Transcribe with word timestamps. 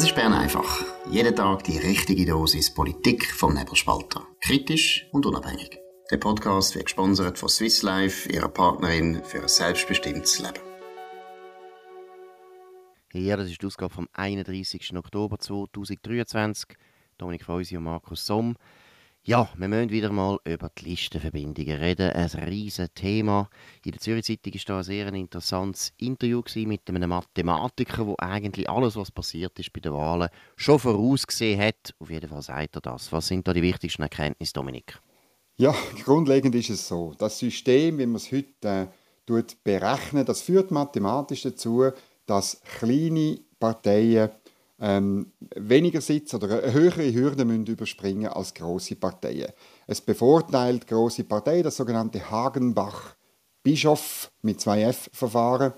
Das 0.00 0.08
ist 0.08 0.14
Bern 0.14 0.32
einfach. 0.32 0.82
Jeden 1.10 1.36
Tag 1.36 1.62
die 1.64 1.76
richtige 1.76 2.24
Dosis 2.24 2.72
Politik 2.72 3.26
vom 3.34 3.52
Nebelspalter. 3.52 4.26
Kritisch 4.40 5.06
und 5.12 5.26
unabhängig. 5.26 5.78
Der 6.10 6.16
Podcast 6.16 6.74
wird 6.74 6.86
gesponsert 6.86 7.36
von 7.36 7.50
Swiss 7.50 7.82
Life, 7.82 8.26
ihrer 8.32 8.48
Partnerin 8.48 9.22
für 9.22 9.42
ein 9.42 9.48
selbstbestimmtes 9.48 10.38
Leben. 10.38 10.60
Ja, 13.12 13.36
das 13.36 13.50
ist 13.50 13.60
die 13.60 13.66
Ausgabe 13.66 13.92
vom 13.92 14.08
31. 14.14 14.96
Oktober 14.96 15.38
2023. 15.38 16.78
Dominik 17.18 17.44
Feusi 17.44 17.76
und 17.76 17.84
Markus 17.84 18.24
Somm. 18.24 18.56
Ja, 19.30 19.48
wir 19.56 19.68
müssen 19.68 19.90
wieder 19.90 20.10
mal 20.10 20.40
über 20.44 20.72
die 20.76 20.86
Listenverbindungen 20.86 21.76
reden. 21.76 22.10
Ein 22.10 22.26
riesiges 22.48 22.90
Thema. 22.96 23.48
In 23.84 23.92
der 23.92 24.00
Zürich 24.00 24.24
Zeitung 24.24 24.52
war 24.54 24.60
da 24.66 24.76
ein 24.78 24.82
sehr 24.82 25.12
interessantes 25.12 25.92
Interview 25.98 26.42
mit 26.66 26.80
einem 26.88 27.10
Mathematiker, 27.10 28.06
der 28.06 28.28
eigentlich 28.28 28.68
alles, 28.68 28.96
was 28.96 29.12
passiert 29.12 29.56
ist 29.60 29.72
bei 29.72 29.78
den 29.78 29.92
Wahlen, 29.92 30.30
schon 30.56 30.80
vorausgesehen 30.80 31.60
hat. 31.60 31.94
Auf 32.00 32.10
jeden 32.10 32.28
Fall 32.28 32.42
sagt 32.42 32.74
er 32.74 32.80
das. 32.80 33.12
Was 33.12 33.28
sind 33.28 33.46
da 33.46 33.52
die 33.52 33.62
wichtigsten 33.62 34.02
Erkenntnisse, 34.02 34.54
Dominik? 34.54 34.98
Ja, 35.58 35.76
grundlegend 36.04 36.56
ist 36.56 36.70
es 36.70 36.88
so. 36.88 37.14
Das 37.16 37.38
System, 37.38 37.98
wie 37.98 38.06
man 38.06 38.16
es 38.16 38.32
heute 38.32 38.88
äh, 39.28 39.42
berechnet, 39.62 40.28
das 40.28 40.42
führt 40.42 40.72
mathematisch 40.72 41.42
dazu, 41.42 41.84
dass 42.26 42.60
kleine 42.80 43.38
Parteien 43.60 44.30
ähm, 44.80 45.32
weniger 45.54 46.00
Sitze 46.00 46.36
oder 46.36 46.72
höhere 46.72 47.12
Hürden 47.12 47.48
müssen 47.48 47.66
überspringen 47.66 48.28
als 48.28 48.54
große 48.54 48.96
Parteien. 48.96 49.52
Es 49.86 50.00
bevorteilt 50.00 50.86
große 50.86 51.24
Parteien, 51.24 51.64
das 51.64 51.76
sogenannte 51.76 52.30
Hagenbach-Bischof 52.30 54.30
mit 54.42 54.60
zwei 54.60 54.82
F-Verfahren. 54.82 55.74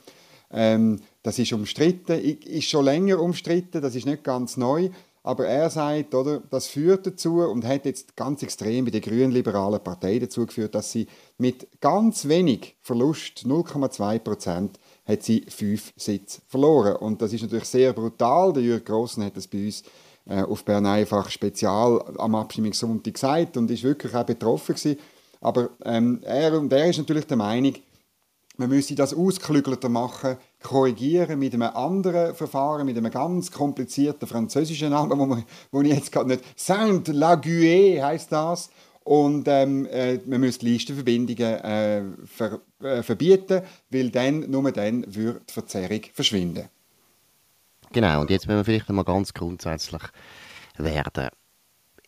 Ähm, 0.53 1.01
das 1.23 1.39
ist 1.39 1.53
umstritten, 1.53 2.21
ist 2.21 2.69
schon 2.69 2.85
länger 2.85 3.21
umstritten, 3.21 3.83
das 3.83 3.95
ist 3.95 4.07
nicht 4.07 4.23
ganz 4.23 4.57
neu. 4.57 4.91
Aber 5.25 5.47
er 5.47 5.71
sagt, 5.71 6.15
oder, 6.15 6.43
das 6.51 6.67
führt 6.67 7.07
dazu 7.07 7.43
und 7.43 7.65
hat 7.65 7.85
jetzt 7.85 8.17
ganz 8.17 8.43
extrem 8.43 8.85
bei 8.85 8.91
der 8.91 9.01
grünliberalen 9.01 9.83
Partei 9.83 10.19
dazu 10.19 10.47
geführt, 10.47 10.75
dass 10.75 10.91
sie 10.91 11.07
mit 11.39 11.81
ganz 11.81 12.27
wenig 12.27 12.75
Verlust, 12.81 13.45
0,2 13.47 14.19
Prozent, 14.19 14.81
hat 15.05 15.23
sie 15.23 15.45
fünf 15.49 15.93
Sitze 15.97 16.41
verloren. 16.47 16.97
Und 16.97 17.23
das 17.23 17.33
ist 17.33 17.43
natürlich 17.43 17.65
sehr 17.65 17.93
brutal. 17.93 18.53
Der 18.53 18.63
Jürg 18.63 18.85
Grossen 18.85 19.25
hat 19.25 19.37
das 19.37 19.49
bei 19.49 19.65
uns 19.67 19.83
äh, 20.27 20.43
auf 20.43 20.65
Bern 20.65 20.87
einfach 20.87 21.29
spezial 21.31 22.03
am 22.19 22.35
Abstimmungssonntag 22.35 23.15
gesagt 23.15 23.57
und 23.57 23.71
ist 23.71 23.83
wirklich 23.83 24.15
auch 24.15 24.25
betroffen 24.25 24.75
gewesen. 24.75 24.99
Aber 25.41 25.71
ähm, 25.85 26.21
er, 26.23 26.59
und 26.59 26.73
er 26.73 26.89
ist 26.89 26.99
natürlich 26.99 27.27
der 27.27 27.37
Meinung, 27.37 27.75
man 28.57 28.69
müsse 28.69 28.95
das 28.95 29.15
ausklügelter 29.15 29.89
machen, 29.89 30.37
korrigieren 30.63 31.39
mit 31.39 31.55
einem 31.55 31.63
anderen 31.63 32.35
Verfahren, 32.35 32.87
mit 32.87 32.97
einem 32.97 33.11
ganz 33.11 33.51
komplizierten 33.51 34.29
französischen 34.29 34.91
Namen, 34.91 35.19
wo, 35.19 35.27
man, 35.27 35.45
wo 35.73 35.81
ich 35.81 35.93
jetzt 35.93 36.13
gerade 36.13 36.29
nicht... 36.29 36.45
Saint-Laguet 36.55 38.03
heißt 38.03 38.31
das. 38.31 38.71
Und 39.05 39.49
ähm, 39.49 39.87
äh, 39.87 40.19
man 40.27 40.41
müsste 40.41 40.65
Listenverbindungen 40.65 41.55
äh, 41.61 42.03
ver, 42.25 42.61
äh, 42.83 43.03
verbieten, 43.03 43.63
weil 43.91 44.11
dann, 44.11 44.51
nur 44.51 44.71
dann 44.71 45.05
würde 45.15 45.41
die 45.49 45.53
Verzerrung 45.53 46.03
verschwinden. 46.13 46.69
Genau, 47.93 48.21
und 48.21 48.31
jetzt 48.31 48.47
müssen 48.47 48.59
wir 48.59 48.65
vielleicht 48.65 48.89
einmal 48.89 49.05
ganz 49.05 49.35
grundsätzlich 49.35 50.03
werden. 50.79 51.29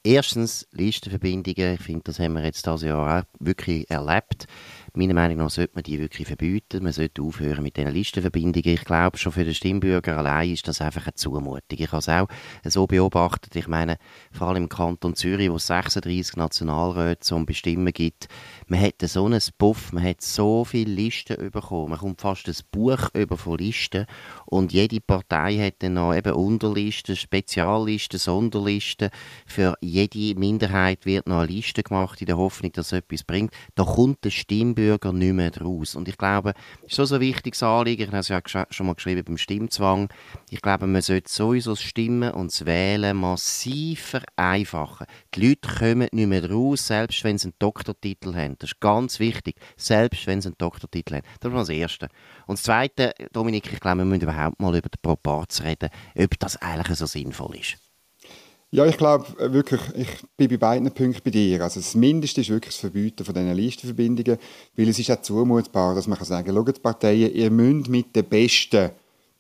Erstens, 0.07 0.69
Listenverbindungen, 0.71 1.75
ich 1.75 1.81
finde, 1.81 2.03
das 2.05 2.19
haben 2.19 2.35
wir 2.35 2.45
jetzt 2.45 2.67
dieses 2.67 2.83
Jahr 2.83 3.21
auch 3.21 3.25
wirklich 3.41 3.91
erlebt. 3.91 4.47
Meiner 4.97 5.15
Meinung 5.15 5.39
nach 5.39 5.51
sollte 5.51 5.75
man 5.75 5.83
die 5.83 5.99
wirklich 5.99 6.29
verbieten. 6.29 6.85
Man 6.85 6.93
sollte 6.93 7.21
aufhören 7.21 7.65
mit 7.65 7.77
diesen 7.77 7.93
Listenverbindungen. 7.93 8.75
Ich 8.75 8.85
glaube, 8.85 9.19
schon 9.19 9.33
für 9.33 9.45
den 9.45 9.53
Stimmbürger 9.53 10.17
allein 10.17 10.53
ist 10.53 10.69
das 10.69 10.81
einfach 10.81 11.07
eine 11.07 11.15
Zumutung. 11.15 11.63
Ich 11.69 11.89
habe 11.91 11.99
es 11.99 12.09
auch 12.09 12.29
so 12.63 12.87
beobachtet. 12.87 13.57
Ich 13.57 13.67
meine, 13.67 13.97
vor 14.31 14.47
allem 14.47 14.63
im 14.63 14.69
Kanton 14.69 15.17
Zürich, 15.17 15.51
wo 15.51 15.57
es 15.57 15.67
36 15.67 16.37
Nationalräte 16.37 17.19
zum 17.19 17.45
Bestimmen 17.45 17.93
gibt, 17.93 18.29
man 18.69 18.81
hat 18.81 19.03
so 19.03 19.27
einen 19.27 19.41
Buff, 19.59 19.93
man 19.93 20.05
hat 20.05 20.23
so 20.23 20.65
viele 20.65 20.93
Listen 20.93 21.51
bekommen. 21.51 21.91
Man 21.91 21.99
kommt 21.99 22.21
fast 22.21 22.47
ein 22.47 22.55
Buch 22.71 23.09
über 23.15 23.37
von 23.37 23.59
Listen 23.59 24.07
und 24.47 24.73
jede 24.73 25.01
Partei 25.01 25.57
hat 25.57 25.83
dann 25.83 25.95
noch 25.95 26.15
eben 26.15 26.35
Unterlisten, 26.35 27.17
Speziallisten, 27.17 28.21
Sonderlisten. 28.21 29.11
Für 29.45 29.75
jede 29.81 30.39
Minderheit 30.39 31.05
wird 31.05 31.27
noch 31.27 31.39
eine 31.39 31.53
Liste 31.53 31.83
gemacht 31.83 32.21
in 32.21 32.27
der 32.27 32.37
Hoffnung, 32.37 32.71
dass 32.71 32.93
etwas 32.93 33.25
bringt. 33.25 33.53
Da 33.75 33.83
kommt 33.83 34.25
der 34.25 34.31
Stimmbürger 34.31 34.84
Bürger 34.85 35.13
nicht 35.13 35.33
mehr 35.33 35.51
draus. 35.51 35.95
Und 35.95 36.09
ich 36.09 36.19
glaube, 36.19 36.53
das 36.83 36.99
ist 36.99 37.09
so, 37.09 37.15
ein 37.15 37.21
wichtiges 37.21 37.63
Anliegen. 37.63 38.03
Ich 38.03 38.09
habe 38.09 38.19
es 38.19 38.29
ja 38.29 38.67
schon 38.71 38.87
mal 38.87 38.95
geschrieben 38.95 39.25
beim 39.25 39.39
Stimmzwang. 39.39 40.11
Ich 40.51 40.61
glaube, 40.61 40.87
man 40.87 41.01
sollte 41.01 41.33
sowieso 41.33 41.71
das 41.73 41.83
Stimmen 41.83 42.33
und 42.33 42.53
das 42.53 42.67
Wählen 42.67 43.17
massiv 43.17 44.01
vereinfachen. 44.03 45.07
Die 45.35 45.49
Leute 45.49 45.69
kommen 45.79 46.09
nicht 46.13 46.27
mehr 46.27 46.51
raus, 46.51 46.87
selbst 46.87 47.25
wenn 47.25 47.39
sie 47.39 47.49
einen 47.49 47.55
Doktortitel 47.59 48.35
haben. 48.35 48.57
Das 48.59 48.73
ist 48.73 48.81
ganz 48.81 49.21
wichtig. 49.21 49.57
Selbst 49.77 50.27
wenn 50.27 50.43
sie 50.43 50.49
einen 50.49 50.59
Doktortitel 50.59 51.15
haben. 51.17 51.27
Das 51.41 51.51
ist 51.51 51.59
das 51.59 51.69
Erste. 51.71 52.09
Und 52.47 52.59
das 52.59 52.65
Zweite, 52.65 53.15
Dominik, 53.33 53.73
ich 53.73 53.81
glaube, 53.81 53.99
wir 53.99 54.05
müssen 54.05 54.23
überhaupt 54.23 54.61
mal 54.61 54.77
über 54.77 54.89
den 54.91 55.01
Proporz 55.01 55.63
reden, 55.63 55.89
ob 56.15 56.39
das 56.39 56.61
eigentlich 56.61 56.99
so 56.99 57.07
sinnvoll 57.07 57.57
ist. 57.57 57.84
Ja, 58.75 58.85
ich 58.87 58.97
glaube 58.97 59.25
äh, 59.39 59.53
wirklich, 59.53 59.81
ich 59.95 60.09
bin 60.37 60.49
bei 60.49 60.57
beiden 60.57 60.91
Punkten 60.91 61.23
bei 61.23 61.31
dir. 61.31 61.63
Also 61.63 61.79
das 61.79 61.95
Mindeste 61.95 62.41
ist 62.41 62.51
wirklich 62.51 62.75
das 62.75 62.81
Verbieten 62.81 63.25
von 63.25 63.33
diesen 63.33 63.55
Listenverbindungen, 63.55 64.37
weil 64.77 64.89
es 64.89 64.99
ist 64.99 65.13
auch 65.13 65.23
zumutbar, 65.23 65.95
dass 65.95 66.09
man 66.09 66.19
kann 66.19 66.27
sagen, 66.27 66.53
schaut 66.53 66.83
Parteien, 66.83 67.33
ihr 67.33 67.53
müsst 67.53 67.89
mit 67.89 68.17
den 68.17 68.25
besten 68.25 68.91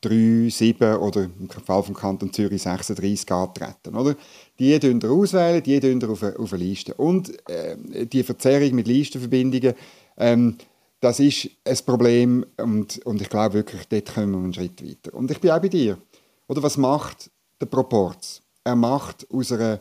drei, 0.01 0.49
sieben 0.51 0.99
oder 0.99 1.25
im 1.25 1.49
Fall 1.51 1.83
vom 1.83 1.97
Kanton 1.97 2.33
Zürich 2.33 2.63
36 2.63 3.29
antreten, 3.33 3.97
oder? 3.97 4.15
Die 4.61 4.79
dürfen 4.79 5.01
ihr 5.03 5.11
auswählen, 5.11 5.61
die 5.65 5.81
dürfen 5.81 6.01
ihr 6.01 6.11
auf 6.11 6.23
eine, 6.23 6.39
auf 6.39 6.53
eine 6.53 6.63
Liste. 6.63 6.95
Und 6.95 7.33
äh, 7.51 8.07
die 8.07 8.23
Verzerrung 8.23 8.73
mit 8.77 8.87
Listenverbindungen, 8.87 9.75
ähm, 10.17 10.59
das 11.01 11.19
ist 11.19 11.51
ein 11.65 11.79
Problem 11.85 12.47
und, 12.59 13.05
und 13.05 13.21
ich 13.21 13.31
glaube 13.31 13.55
wirklich, 13.55 13.83
dort 13.89 14.15
kommen 14.15 14.31
wir 14.31 14.39
einen 14.39 14.55
Schritt 14.55 14.81
weiter. 14.81 15.13
Und 15.13 15.29
ich 15.33 15.41
bin 15.41 15.51
auch 15.51 15.61
bei 15.61 15.69
dir. 15.71 15.99
Oder 16.47 16.63
was 16.63 16.77
macht 16.77 17.33
der 17.61 17.67
Proporz? 17.67 18.44
Er 18.65 18.77
macht 18.77 19.27
aus 19.31 19.53
einer 19.53 19.81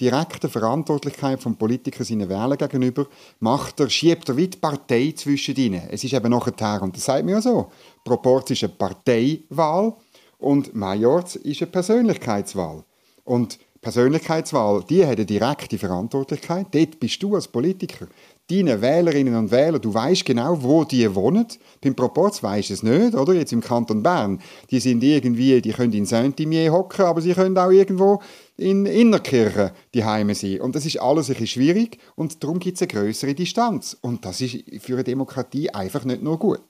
direkten 0.00 0.50
Verantwortlichkeit 0.50 1.40
vom 1.40 1.56
Politiker 1.56 2.04
seinen 2.04 2.28
Wählern 2.28 2.58
gegenüber, 2.58 3.06
macht 3.38 3.78
er, 3.78 3.88
schiebt 3.88 4.28
er 4.28 4.36
wie 4.36 4.48
die 4.48 4.58
Partei 4.58 5.14
zwischen 5.16 5.54
ihnen. 5.54 5.82
Es 5.88 6.02
ist 6.02 6.12
eben 6.12 6.30
nachher, 6.30 6.82
und 6.82 6.96
das 6.96 7.04
sagt 7.04 7.24
mir 7.24 7.32
ja 7.32 7.40
so, 7.40 7.70
Proporz 8.04 8.50
ist 8.50 8.64
eine 8.64 8.72
Parteiwahl 8.72 9.94
und 10.38 10.74
Majorz 10.74 11.36
ist 11.36 11.62
eine 11.62 11.70
Persönlichkeitswahl. 11.70 12.84
Und 13.22 13.58
Persönlichkeitswahl, 13.84 14.82
die 14.88 15.04
hat 15.04 15.18
eine 15.18 15.26
direkte 15.26 15.78
Verantwortlichkeit. 15.78 16.66
Dort 16.72 16.98
bist 16.98 17.22
du 17.22 17.34
als 17.34 17.46
Politiker 17.46 18.08
deine 18.50 18.82
Wählerinnen 18.82 19.34
und 19.36 19.50
Wähler, 19.50 19.78
du 19.78 19.92
weißt 19.92 20.24
genau, 20.24 20.62
wo 20.62 20.84
die 20.84 21.14
wohnen. 21.14 21.46
Beim 21.80 21.94
Proporz 21.94 22.42
weisst 22.42 22.70
du 22.70 22.74
es 22.74 22.82
nicht, 22.82 23.14
oder? 23.14 23.32
Jetzt 23.32 23.52
im 23.52 23.60
Kanton 23.60 24.02
Bern. 24.02 24.40
Die 24.70 24.80
sind 24.80 25.02
irgendwie, 25.02 25.62
die 25.62 25.72
können 25.72 25.92
in 25.92 26.04
Saint-Imier 26.04 26.72
hocken, 26.72 27.04
aber 27.04 27.20
sie 27.22 27.32
können 27.32 27.56
auch 27.56 27.70
irgendwo 27.70 28.20
in 28.56 28.86
Innerkirchen 28.86 29.70
die 29.94 30.04
Heime 30.04 30.34
sein. 30.34 30.60
Und 30.60 30.74
das 30.74 30.84
ist 30.84 31.00
alles 31.00 31.28
ein 31.28 31.34
bisschen 31.34 31.46
schwierig 31.46 31.98
und 32.16 32.42
darum 32.42 32.58
gibt 32.58 32.76
es 32.76 32.82
eine 32.82 32.88
größere 32.88 33.34
Distanz. 33.34 33.96
Und 34.00 34.24
das 34.24 34.40
ist 34.40 34.64
für 34.80 34.94
eine 34.94 35.04
Demokratie 35.04 35.70
einfach 35.70 36.04
nicht 36.04 36.22
nur 36.22 36.38
gut. 36.38 36.60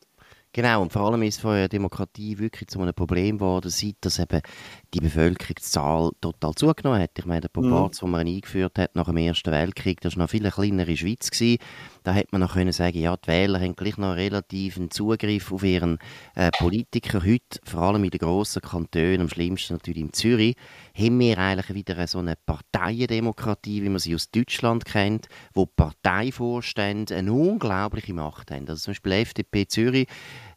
Genau, 0.55 0.83
und 0.83 0.93
vor 0.93 1.03
allem 1.03 1.21
ist 1.25 1.35
es 1.35 1.41
für 1.41 1.51
eine 1.51 1.69
Demokratie 1.69 2.39
wirklich 2.39 2.69
zu 2.69 2.81
einem 2.81 2.95
Problem 2.95 3.39
geworden, 3.39 3.69
seit 3.71 3.97
dass 4.03 4.21
eben 4.21 4.41
die 4.95 5.01
Bevölkerungszahl 5.01 6.13
total 6.21 6.55
zugenommen 6.55 7.03
hat. 7.03 7.11
Ich 7.19 7.27
meine, 7.27 7.41
der 7.41 7.49
Proporz, 7.49 8.01
mhm. 8.01 8.07
den 8.07 8.11
man 8.13 8.27
eingeführt 8.29 8.79
hat 8.79 8.95
nach 8.95 9.07
dem 9.07 9.17
Ersten 9.17 9.51
Weltkrieg, 9.51 10.01
das 10.01 10.17
war 10.17 10.23
noch 10.23 10.31
viel 10.31 10.43
eine 10.43 10.53
kleinere 10.53 10.97
Schweiz. 10.97 11.33
Gewesen. 11.33 11.59
Da 12.05 12.13
hätte 12.13 12.29
man 12.31 12.43
noch 12.43 12.53
können 12.53 12.71
sagen, 12.71 13.01
ja, 13.01 13.17
die 13.17 13.27
Wähler 13.27 13.59
haben 13.59 13.75
gleich 13.75 13.97
noch 13.97 14.15
relativ 14.15 14.77
einen 14.77 14.93
Zugriff 14.93 15.51
auf 15.51 15.65
ihren 15.65 15.99
äh, 16.37 16.53
Politiker. 16.57 17.25
Heute, 17.25 17.59
vor 17.65 17.83
allem 17.83 18.05
in 18.05 18.11
den 18.11 18.21
grossen 18.21 18.63
Kantonen, 18.63 19.23
am 19.23 19.29
schlimmsten 19.29 19.73
natürlich 19.73 20.03
in 20.03 20.13
Zürich, 20.13 20.55
haben 20.97 21.19
wir 21.19 21.37
eigentlich 21.37 21.75
wieder 21.75 22.07
so 22.07 22.21
eine 22.21 22.37
Parteiendemokratie, 22.47 23.83
wie 23.83 23.89
man 23.89 23.99
sie 23.99 24.15
aus 24.15 24.31
Deutschland 24.31 24.85
kennt, 24.85 25.27
wo 25.53 25.67
Parteivorstände 25.67 27.17
eine 27.17 27.33
unglaubliche 27.33 28.15
Macht 28.15 28.53
haben. 28.53 28.69
Also 28.69 28.85
zum 28.85 28.93
Beispiel 28.93 29.13
FDP 29.13 29.67
Zürich 29.67 30.07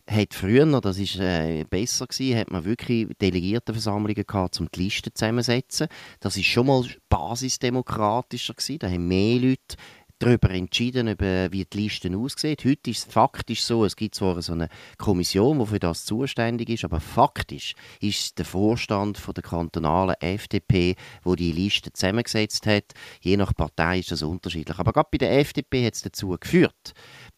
hat 0.09 0.33
früher, 0.33 0.81
das 0.81 0.98
ist 0.98 1.19
äh, 1.19 1.65
besser 1.69 2.07
gewesen, 2.07 2.38
hat 2.38 2.51
man 2.51 2.65
wirklich 2.65 3.07
Delegiertenversammlungen 3.21 4.25
gehabt, 4.25 4.59
um 4.59 4.69
die 4.74 4.83
Listen 4.83 5.13
zusammenzusetzen. 5.13 5.88
Das 6.19 6.38
ist 6.38 6.45
schon 6.45 6.68
mal 6.68 6.86
basisdemokratischer 7.09 8.54
gewesen. 8.54 8.80
Da 8.80 8.89
haben 8.89 9.07
mehr 9.07 9.39
Leute 9.39 9.75
darüber 10.19 10.50
entschieden, 10.50 11.07
über, 11.07 11.51
wie 11.51 11.65
die 11.65 11.77
Liste 11.77 12.15
aussieht. 12.15 12.65
Heute 12.65 12.89
ist 12.89 13.07
es 13.07 13.13
faktisch 13.13 13.63
so, 13.63 13.86
es 13.86 13.95
gibt 13.95 14.15
zwar 14.15 14.42
so 14.42 14.54
eine 14.54 14.69
Kommission, 14.98 15.59
die 15.59 15.65
für 15.65 15.80
das 15.80 16.06
zuständig 16.06 16.69
ist, 16.69 16.83
aber 16.83 17.00
faktisch 17.00 17.75
ist 18.00 18.38
der 18.39 18.45
Vorstand 18.45 19.18
von 19.18 19.33
der 19.33 19.44
kantonalen 19.44 20.15
FDP, 20.19 20.95
wo 21.24 21.36
die 21.36 21.51
Liste 21.51 21.94
zusammengesetzt 21.94 22.65
hat. 22.65 22.94
Je 23.21 23.38
nach 23.38 23.54
Partei 23.54 24.00
ist 24.00 24.12
das 24.12 24.24
unterschiedlich. 24.24 24.80
Aber 24.80 24.94
gerade 24.94 25.09
bei 25.12 25.18
der 25.19 25.38
FDP 25.39 25.86
hat 25.86 25.94
es 25.94 26.01
dazu 26.01 26.30
geführt, 26.30 26.94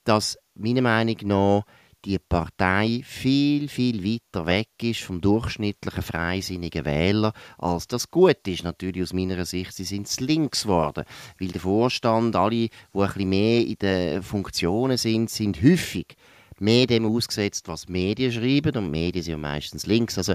dass 0.06 0.38
meiner 0.56 0.82
Meinung 0.82 1.18
nach 1.24 1.64
die 2.06 2.18
Partei 2.20 3.02
viel, 3.04 3.68
viel 3.68 4.04
weiter 4.04 4.46
weg 4.46 4.70
ist 4.82 5.02
vom 5.02 5.20
durchschnittlichen 5.20 6.04
freisinnigen 6.04 6.86
Wähler, 6.86 7.34
als 7.58 7.88
das 7.88 8.10
gut 8.10 8.48
ist. 8.48 8.64
Natürlich 8.64 9.04
aus 9.04 9.14
meiner 9.14 9.46
Sicht, 9.46 9.74
sie 9.74 9.84
sind 9.84 10.10
links 10.20 10.64
geworden, 10.64 11.04
weil 11.40 11.50
der 11.50 11.62
Vorstand, 11.62 12.36
alle, 12.36 12.50
die 12.52 12.70
ein 12.94 13.08
bisschen 13.08 13.30
mehr 13.30 13.66
in 13.66 13.76
den 13.76 14.24
Funktionen 14.24 14.98
sind, 14.98 15.30
sind 15.30 15.62
häufig 15.62 16.16
mehr 16.60 16.88
dem 16.88 17.06
ausgesetzt, 17.06 17.68
was 17.68 17.88
Medien 17.88 18.32
schreiben 18.32 18.76
und 18.78 18.92
Medien 18.92 19.24
sind 19.24 19.32
ja 19.32 19.38
meistens 19.38 19.86
links. 19.86 20.18
Also 20.18 20.34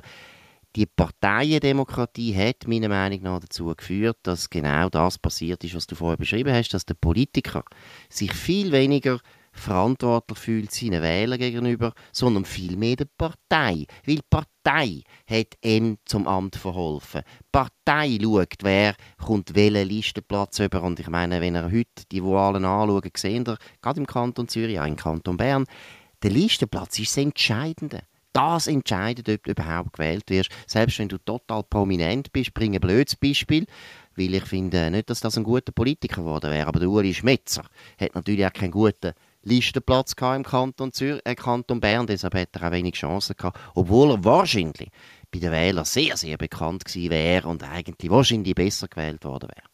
die 0.77 0.87
Parteiendemokratie 0.87 2.35
hat 2.35 2.67
meiner 2.67 2.89
Meinung 2.89 3.23
nach 3.23 3.41
dazu 3.41 3.73
geführt, 3.75 4.19
dass 4.25 4.51
genau 4.51 4.89
das 4.89 5.19
passiert 5.19 5.63
ist, 5.63 5.75
was 5.75 5.87
du 5.87 5.95
vorher 5.95 6.17
beschrieben 6.17 6.53
hast, 6.53 6.71
dass 6.71 6.85
der 6.85 6.95
Politiker 6.95 7.65
sich 8.09 8.33
viel 8.33 8.73
weniger 8.73 9.21
verantwortlich 9.55 10.39
fühlt 10.39 10.73
seinen 10.73 11.03
Wählern 11.03 11.39
gegenüber, 11.39 11.93
sondern 12.13 12.45
vielmehr 12.45 12.97
der 12.97 13.07
Partei. 13.17 13.87
Weil 14.05 14.17
die 14.17 14.23
Partei 14.29 15.03
hat 15.29 15.57
ihm 15.63 15.99
zum 16.05 16.27
Amt 16.27 16.57
verholfen. 16.57 17.23
Die 17.25 17.45
Partei 17.53 18.19
schaut, 18.21 18.59
wer 18.63 18.95
kommt 19.25 19.55
welchen 19.55 19.89
Listenplatz 19.89 20.59
über. 20.59 20.83
Und 20.83 21.01
ich 21.01 21.09
meine, 21.09 21.41
wenn 21.41 21.57
ihr 21.57 21.65
heute 21.65 22.05
die 22.11 22.23
Wahlen 22.23 22.65
anschaut, 22.65 23.09
seht 23.17 23.49
ihr, 23.49 23.59
gerade 23.81 24.01
im 24.01 24.07
Kanton 24.07 24.49
Zürich, 24.49 24.79
auch 24.79 24.87
im 24.87 24.97
Kanton 24.97 25.37
Bern, 25.37 25.67
der 26.23 26.31
Listenplatz 26.31 26.99
ist 26.99 27.17
das 27.17 27.23
Entscheidende. 27.23 28.03
Das 28.33 28.67
entscheidet, 28.67 29.29
ob 29.29 29.45
du 29.45 29.53
überhaupt 29.53 29.93
gewählt 29.93 30.29
wirst. 30.29 30.51
Selbst 30.67 30.99
wenn 30.99 31.09
du 31.09 31.19
total 31.19 31.63
prominent 31.63 32.33
bist, 32.33 32.53
bringe 32.53 32.79
ein 32.79 32.81
blödes 32.81 33.15
Beispiel, 33.15 33.65
weil 34.17 34.35
ich 34.35 34.45
finde 34.45 34.91
nicht, 34.91 35.09
dass 35.09 35.21
das 35.21 35.39
ein 35.39 35.45
guter 35.45 35.71
Politiker 35.71 36.23
geworden 36.23 36.51
wäre. 36.51 36.67
Aber 36.67 36.81
der 36.81 36.91
Uli 36.91 37.15
Schmetzer 37.15 37.65
hat 38.01 38.15
natürlich 38.17 38.45
auch 38.45 38.53
keinen 38.53 38.73
guten 38.73 39.13
Listenplatz 39.45 40.15
im 40.21 40.43
Kanton, 40.43 40.93
Zür 40.93 41.21
äh, 41.25 41.35
Kanton 41.35 41.81
Bern, 41.81 42.07
deshalb 42.07 42.35
hat 42.35 42.49
er 42.55 42.69
auch 42.69 42.73
wenig 42.73 42.95
Chancen 42.95 43.37
gehabt, 43.37 43.59
obwohl 43.75 44.11
er 44.11 44.25
wahrscheinlich 44.25 44.91
bei 45.31 45.39
den 45.39 45.53
Wählern 45.53 45.85
sehr, 45.85 46.17
sehr 46.17 46.37
bekannt 46.37 46.85
gewesen 46.85 47.11
wäre 47.11 47.49
und 47.49 47.63
eigentlich 47.63 48.11
wahrscheinlich 48.11 48.55
besser 48.55 48.89
gewählt 48.89 49.25
worden 49.25 49.51
wäre. 49.51 49.69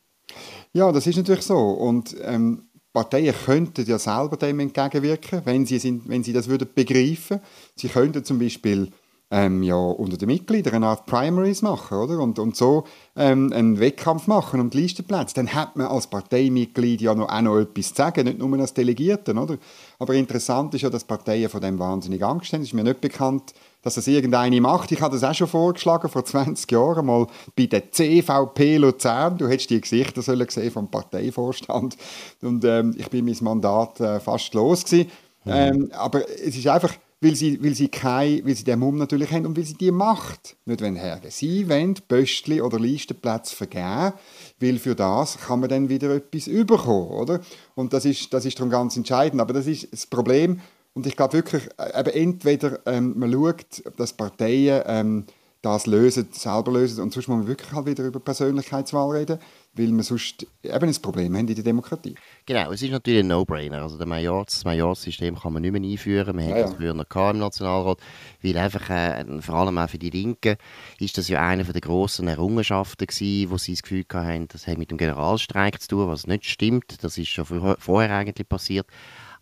Ja, 0.72 0.92
das 0.92 1.06
ist 1.06 1.16
natürlich 1.16 1.42
so 1.42 1.56
und 1.56 2.16
ähm, 2.22 2.70
Parteien 2.92 3.34
könnten 3.34 3.86
ja 3.86 3.98
selber 3.98 4.36
dem 4.36 4.58
entgegenwirken, 4.60 5.42
wenn 5.44 5.64
sie, 5.64 5.78
sind, 5.78 6.08
wenn 6.08 6.24
sie 6.24 6.32
das 6.32 6.48
würden 6.48 6.68
begreifen. 6.74 7.40
Sie 7.76 7.88
könnten 7.88 8.24
zum 8.24 8.38
Beispiel 8.40 8.90
ähm, 9.32 9.62
ja, 9.62 9.76
unter 9.76 10.16
den 10.16 10.26
Mitgliedern 10.26 10.74
eine 10.74 10.88
Art 10.88 11.06
Primaries 11.06 11.62
machen 11.62 11.98
oder? 11.98 12.18
Und, 12.18 12.40
und 12.40 12.56
so 12.56 12.84
ähm, 13.14 13.52
einen 13.52 13.78
Wettkampf 13.78 14.26
machen 14.26 14.60
um 14.60 14.70
die 14.70 14.78
Listenplätze. 14.78 15.36
Dann 15.36 15.54
hat 15.54 15.76
man 15.76 15.86
als 15.86 16.08
Parteimitglied 16.08 17.00
ja 17.00 17.14
noch, 17.14 17.28
auch 17.28 17.40
noch 17.40 17.58
etwas 17.58 17.90
zu 17.90 17.94
sagen, 17.94 18.24
nicht 18.24 18.38
nur 18.38 18.58
als 18.58 18.74
Delegierten. 18.74 19.38
Oder? 19.38 19.56
Aber 20.00 20.14
interessant 20.14 20.74
ist 20.74 20.82
ja, 20.82 20.90
dass 20.90 21.04
Parteien 21.04 21.48
von 21.48 21.60
dem 21.60 21.78
wahnsinnig 21.78 22.24
Angst 22.24 22.52
haben. 22.52 22.62
Es 22.62 22.68
ist 22.68 22.74
mir 22.74 22.82
nicht 22.82 23.00
bekannt, 23.00 23.54
dass 23.82 23.94
das 23.94 24.08
irgendeine 24.08 24.60
macht. 24.60 24.90
Ich 24.90 25.00
habe 25.00 25.14
das 25.14 25.22
auch 25.22 25.34
schon 25.34 25.46
vorgeschlagen, 25.46 26.08
vor 26.08 26.24
20 26.24 26.70
Jahren, 26.70 27.06
mal 27.06 27.28
bei 27.54 27.66
der 27.66 27.92
CVP 27.92 28.78
Luzern. 28.78 29.38
Du 29.38 29.46
hättest 29.46 29.70
die 29.70 29.80
Gesichter 29.80 30.22
sollen 30.22 30.46
gesehen 30.46 30.72
vom 30.72 30.90
Parteivorstand. 30.90 31.96
Und 32.42 32.64
ähm, 32.64 32.96
ich 32.98 33.08
bin 33.08 33.26
mein 33.26 33.36
Mandat 33.42 34.00
äh, 34.00 34.18
fast 34.18 34.52
los 34.54 34.84
gewesen. 34.84 35.08
Mhm. 35.44 35.52
Ähm, 35.52 35.90
aber 35.94 36.28
es 36.28 36.56
ist 36.56 36.66
einfach, 36.66 36.94
weil 37.20 37.34
sie, 37.34 37.62
weil 37.62 37.74
sie, 37.74 37.88
kein, 37.88 38.44
weil 38.46 38.54
sie 38.54 38.64
den 38.64 38.78
Mumm 38.78 38.96
natürlich 38.96 39.30
haben 39.30 39.46
und 39.46 39.56
weil 39.56 39.64
sie 39.64 39.74
die 39.74 39.90
Macht 39.90 40.56
nicht 40.64 40.82
haben. 40.82 41.30
Sie 41.30 41.68
wollen 41.68 41.94
Pöstchen 41.94 42.62
oder 42.62 42.78
Listenplätze 42.78 43.54
vergeben, 43.54 44.14
weil 44.58 44.78
für 44.78 44.94
das 44.94 45.38
kann 45.38 45.60
man 45.60 45.68
dann 45.68 45.88
wieder 45.88 46.14
etwas 46.14 46.46
überkommen, 46.46 47.10
oder? 47.10 47.40
Und 47.74 47.92
das 47.92 48.04
ist, 48.04 48.32
das 48.32 48.46
ist 48.46 48.58
darum 48.58 48.70
ganz 48.70 48.96
entscheidend. 48.96 49.40
Aber 49.40 49.52
das 49.52 49.66
ist 49.66 49.92
das 49.92 50.06
Problem, 50.06 50.60
und 50.92 51.06
ich 51.06 51.16
glaube 51.16 51.34
wirklich, 51.34 51.68
äh, 51.78 52.00
eben 52.00 52.10
entweder 52.10 52.80
ähm, 52.86 53.14
man 53.16 53.32
schaut, 53.32 53.82
dass 53.96 54.12
Parteien 54.12 54.82
ähm, 54.86 55.24
das 55.62 55.86
lösen, 55.86 56.28
selber 56.32 56.72
lösen, 56.72 57.02
und 57.02 57.12
sonst 57.12 57.28
muss 57.28 57.38
man 57.38 57.46
wirklich 57.46 57.72
halt 57.72 57.86
wieder 57.86 58.04
über 58.04 58.18
Persönlichkeitswahl 58.18 59.16
reden, 59.16 59.38
weil 59.72 59.92
wir 59.92 60.02
sonst 60.02 60.46
eben 60.62 60.88
ein 60.88 61.02
Problem 61.02 61.36
haben 61.36 61.46
in 61.46 61.54
der 61.54 61.64
Demokratie. 61.64 62.16
Genau, 62.44 62.72
es 62.72 62.82
ist 62.82 62.90
natürlich 62.90 63.20
ein 63.20 63.28
No-Brainer. 63.28 63.82
Also 63.82 64.04
Majors, 64.04 64.54
das 64.54 64.64
Majorssystem 64.64 65.38
kann 65.38 65.52
man 65.52 65.62
nicht 65.62 65.72
mehr 65.72 65.82
einführen. 65.82 66.34
Man 66.34 66.48
ja, 66.48 66.56
hat 66.56 66.64
das 66.64 66.74
früher 66.74 66.92
noch 66.92 67.30
im 67.30 67.38
Nationalrat, 67.38 67.98
weil 68.42 68.58
einfach, 68.58 68.90
äh, 68.90 69.24
vor 69.40 69.54
allem 69.54 69.78
auch 69.78 69.88
für 69.88 69.98
die 69.98 70.10
Linken, 70.10 70.56
ist 70.98 71.18
das 71.18 71.28
ja 71.28 71.46
eine 71.46 71.64
der 71.64 71.80
grossen 71.80 72.26
Errungenschaften 72.26 73.06
gewesen, 73.06 73.50
wo 73.50 73.58
sie 73.58 73.72
das 73.72 73.82
Gefühl 73.82 74.04
hatten, 74.12 74.48
das 74.48 74.66
hat 74.66 74.78
mit 74.78 74.90
dem 74.90 74.98
Generalstreik 74.98 75.80
zu 75.80 75.88
tun, 75.88 76.08
was 76.08 76.26
nicht 76.26 76.46
stimmt. 76.46 77.02
Das 77.04 77.16
ist 77.16 77.28
schon 77.28 77.44
vorher 77.78 78.16
eigentlich 78.16 78.48
passiert. 78.48 78.86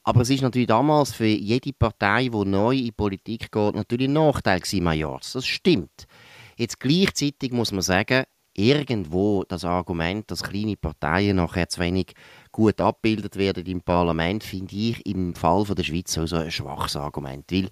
Aber 0.03 0.23
es 0.23 0.31
ist 0.31 0.43
natürlich 0.43 0.69
damals 0.69 1.13
für 1.13 1.27
jede 1.27 1.73
Partei, 1.73 2.29
die 2.29 2.45
neu 2.45 2.75
in 2.75 2.85
die 2.85 2.93
Politik 2.93 3.51
geht, 3.51 3.75
natürlich 3.75 4.09
ein 4.09 4.15
Nachteil 4.15 4.61
gewesen, 4.61 4.85
Majors. 4.85 5.33
Das 5.33 5.47
stimmt. 5.47 6.07
Jetzt 6.57 6.81
gleichzeitig 6.81 7.53
muss 7.53 7.73
man 7.73 7.83
sagen, 7.83 8.25
irgendwo 8.59 9.45
das 9.45 9.65
Argument, 9.65 10.31
dass 10.31 10.43
kleine 10.43 10.77
Parteien 10.77 11.37
nachher 11.37 11.69
zu 11.69 11.81
wenig 11.81 12.13
gut 12.51 12.81
abgebildet 12.81 13.37
werden 13.37 13.65
im 13.67 13.81
Parlament, 13.81 14.43
finde 14.43 14.75
ich 14.75 15.07
im 15.07 15.35
Fall 15.35 15.65
von 15.65 15.77
der 15.77 15.85
Schweiz 15.85 16.13
so 16.13 16.37
ein 16.37 16.51
schwaches 16.51 16.97
Argument. 16.97 17.45
Weil 17.53 17.69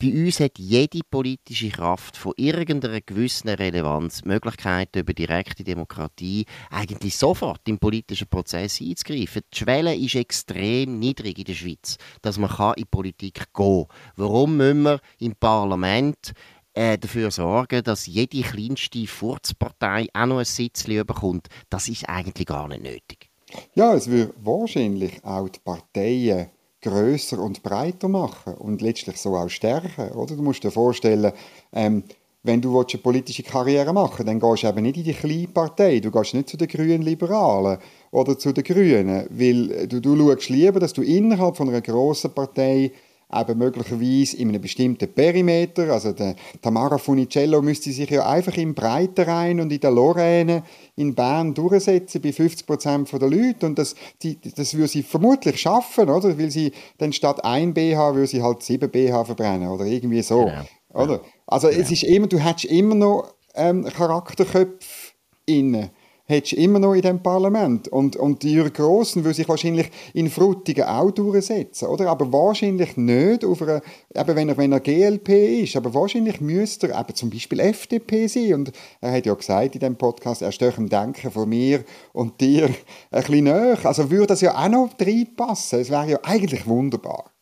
bei 0.00 0.12
uns 0.12 0.38
hat 0.38 0.60
jede 0.60 1.00
politische 1.10 1.70
Kraft 1.70 2.16
von 2.16 2.32
irgendeiner 2.36 3.00
gewissen 3.00 3.48
Relevanz 3.48 4.24
Möglichkeiten 4.24 5.00
über 5.00 5.12
direkte 5.12 5.64
Demokratie 5.64 6.46
eigentlich 6.70 7.16
sofort 7.16 7.62
im 7.66 7.80
politischen 7.80 8.28
Prozess 8.28 8.80
einzugreifen. 8.80 9.42
Die 9.52 9.58
Schwelle 9.58 9.96
ist 9.96 10.14
extrem 10.14 11.00
niedrig 11.00 11.38
in 11.38 11.44
der 11.46 11.54
Schweiz, 11.54 11.96
dass 12.22 12.38
man 12.38 12.48
in 12.48 12.74
die 12.78 12.84
Politik 12.84 13.52
gehen 13.52 13.86
kann. 13.86 13.86
Warum 14.14 14.56
müssen 14.56 14.82
wir 14.82 15.00
im 15.18 15.34
Parlament 15.34 16.32
äh, 16.78 16.96
dafür 16.96 17.32
sorgen, 17.32 17.82
dass 17.82 18.06
jede 18.06 18.40
kleinste 18.42 19.04
Furzpartei 19.06 20.06
auch 20.12 20.26
noch 20.26 20.38
ein 20.38 20.44
Sitzchen 20.44 21.04
bekommt? 21.04 21.48
Das 21.70 21.88
ist 21.88 22.08
eigentlich 22.08 22.46
gar 22.46 22.68
nicht 22.68 22.84
nötig. 22.84 23.30
Ja, 23.74 23.94
es 23.94 24.08
wird 24.08 24.32
wahrscheinlich 24.42 25.24
auch 25.24 25.48
die 25.48 25.58
Parteien 25.58 26.50
größer 26.80 27.40
und 27.40 27.64
breiter 27.64 28.08
machen 28.08 28.54
und 28.54 28.80
letztlich 28.80 29.16
so 29.16 29.34
auch 29.34 29.48
stärken. 29.48 30.12
Oder? 30.12 30.36
Du 30.36 30.42
musst 30.42 30.62
dir 30.62 30.70
vorstellen, 30.70 31.32
ähm, 31.72 32.04
wenn 32.44 32.60
du 32.60 32.78
eine 32.78 33.02
politische 33.02 33.42
Karriere 33.42 33.92
machen 33.92 34.18
willst, 34.18 34.28
dann 34.28 34.38
gehst 34.38 34.62
du 34.62 34.68
eben 34.68 34.82
nicht 34.82 34.98
in 34.98 35.04
die 35.04 35.14
kleine 35.14 35.48
Partei, 35.48 35.98
du 35.98 36.12
gehst 36.12 36.34
nicht 36.34 36.48
zu 36.48 36.56
den 36.56 36.68
grünen 36.68 37.02
Liberalen 37.02 37.78
oder 38.12 38.38
zu 38.38 38.52
den 38.52 38.62
Grünen, 38.62 39.26
weil 39.30 39.88
du, 39.88 40.00
du 40.00 40.16
schaust 40.16 40.48
lieber, 40.48 40.78
dass 40.78 40.92
du 40.92 41.02
innerhalb 41.02 41.56
von 41.56 41.68
einer 41.68 41.80
grossen 41.80 42.32
Partei 42.32 42.92
eben 43.32 43.58
möglicherweise 43.58 44.36
in 44.38 44.48
einem 44.48 44.60
bestimmten 44.60 45.12
Perimeter, 45.12 45.92
also 45.92 46.12
der 46.12 46.34
Tamara 46.62 46.96
Funicello 46.96 47.60
müsste 47.60 47.92
sich 47.92 48.08
ja 48.08 48.26
einfach 48.26 48.56
im 48.56 48.74
Breitenrhein 48.74 49.60
und 49.60 49.70
in 49.70 49.80
der 49.80 49.90
Lorraine 49.90 50.62
in 50.96 51.14
Bern 51.14 51.52
durchsetzen 51.52 52.22
bei 52.22 52.32
50 52.32 52.66
Prozent 52.66 53.12
der 53.12 53.28
Leute 53.28 53.66
und 53.66 53.78
das, 53.78 53.94
die, 54.22 54.38
das 54.40 54.74
würde 54.74 54.88
sie 54.88 55.02
vermutlich 55.02 55.60
schaffen, 55.60 56.08
oder? 56.08 56.38
Weil 56.38 56.50
sie 56.50 56.72
dann 56.96 57.12
statt 57.12 57.44
ein 57.44 57.74
BH 57.74 58.14
würde 58.14 58.26
sie 58.26 58.42
halt 58.42 58.62
sieben 58.62 58.90
BH 58.90 59.24
verbrennen 59.24 59.68
oder 59.68 59.84
irgendwie 59.84 60.22
so, 60.22 60.46
genau. 60.46 60.62
oder? 60.94 61.20
Also 61.46 61.68
genau. 61.68 61.80
es 61.80 61.90
ist 61.90 62.04
immer, 62.04 62.28
du 62.28 62.38
hättest 62.38 62.64
immer 62.66 62.94
noch 62.94 63.34
ähm, 63.54 63.84
Charakterköpfe 63.84 65.12
innen 65.44 65.90
hättest 66.28 66.52
du 66.52 66.56
immer 66.56 66.78
noch 66.78 66.94
in 66.94 67.00
dem 67.00 67.22
Parlament. 67.22 67.88
Und, 67.88 68.16
und 68.16 68.44
Jürgen 68.44 68.72
Grossen 68.72 69.24
würde 69.24 69.34
sich 69.34 69.48
wahrscheinlich 69.48 69.90
in 70.12 70.30
Frutigen 70.30 70.84
auch 70.84 71.10
durchsetzen, 71.10 71.88
oder? 71.88 72.10
Aber 72.10 72.30
wahrscheinlich 72.32 72.96
nicht 72.96 73.44
auf 73.44 73.62
einer, 73.62 73.80
eben 74.14 74.36
wenn 74.36 74.48
er, 74.50 74.56
wenn 74.58 74.72
er 74.72 74.80
GLP 74.80 75.62
ist, 75.62 75.76
aber 75.76 75.94
wahrscheinlich 75.94 76.40
müsste 76.40 76.90
er 76.90 77.00
eben 77.00 77.14
zum 77.14 77.30
Beispiel 77.30 77.60
FDP 77.60 78.26
sein. 78.26 78.54
Und 78.54 78.72
er 79.00 79.12
hat 79.12 79.26
ja 79.26 79.34
gesagt 79.34 79.74
in 79.74 79.80
dem 79.80 79.96
Podcast, 79.96 80.42
er 80.42 80.52
steht 80.52 80.76
im 80.76 80.88
Denken 80.88 81.30
von 81.30 81.48
mir 81.48 81.82
und 82.12 82.40
dir 82.40 82.66
ein 82.66 82.74
bisschen 83.10 83.44
näher. 83.44 83.78
Also 83.84 84.10
würde 84.10 84.28
das 84.28 84.42
ja 84.42 84.54
auch 84.54 84.68
noch 84.68 84.90
reinpassen. 85.00 85.80
Es 85.80 85.90
wäre 85.90 86.10
ja 86.10 86.18
eigentlich 86.22 86.66
wunderbar. 86.66 87.32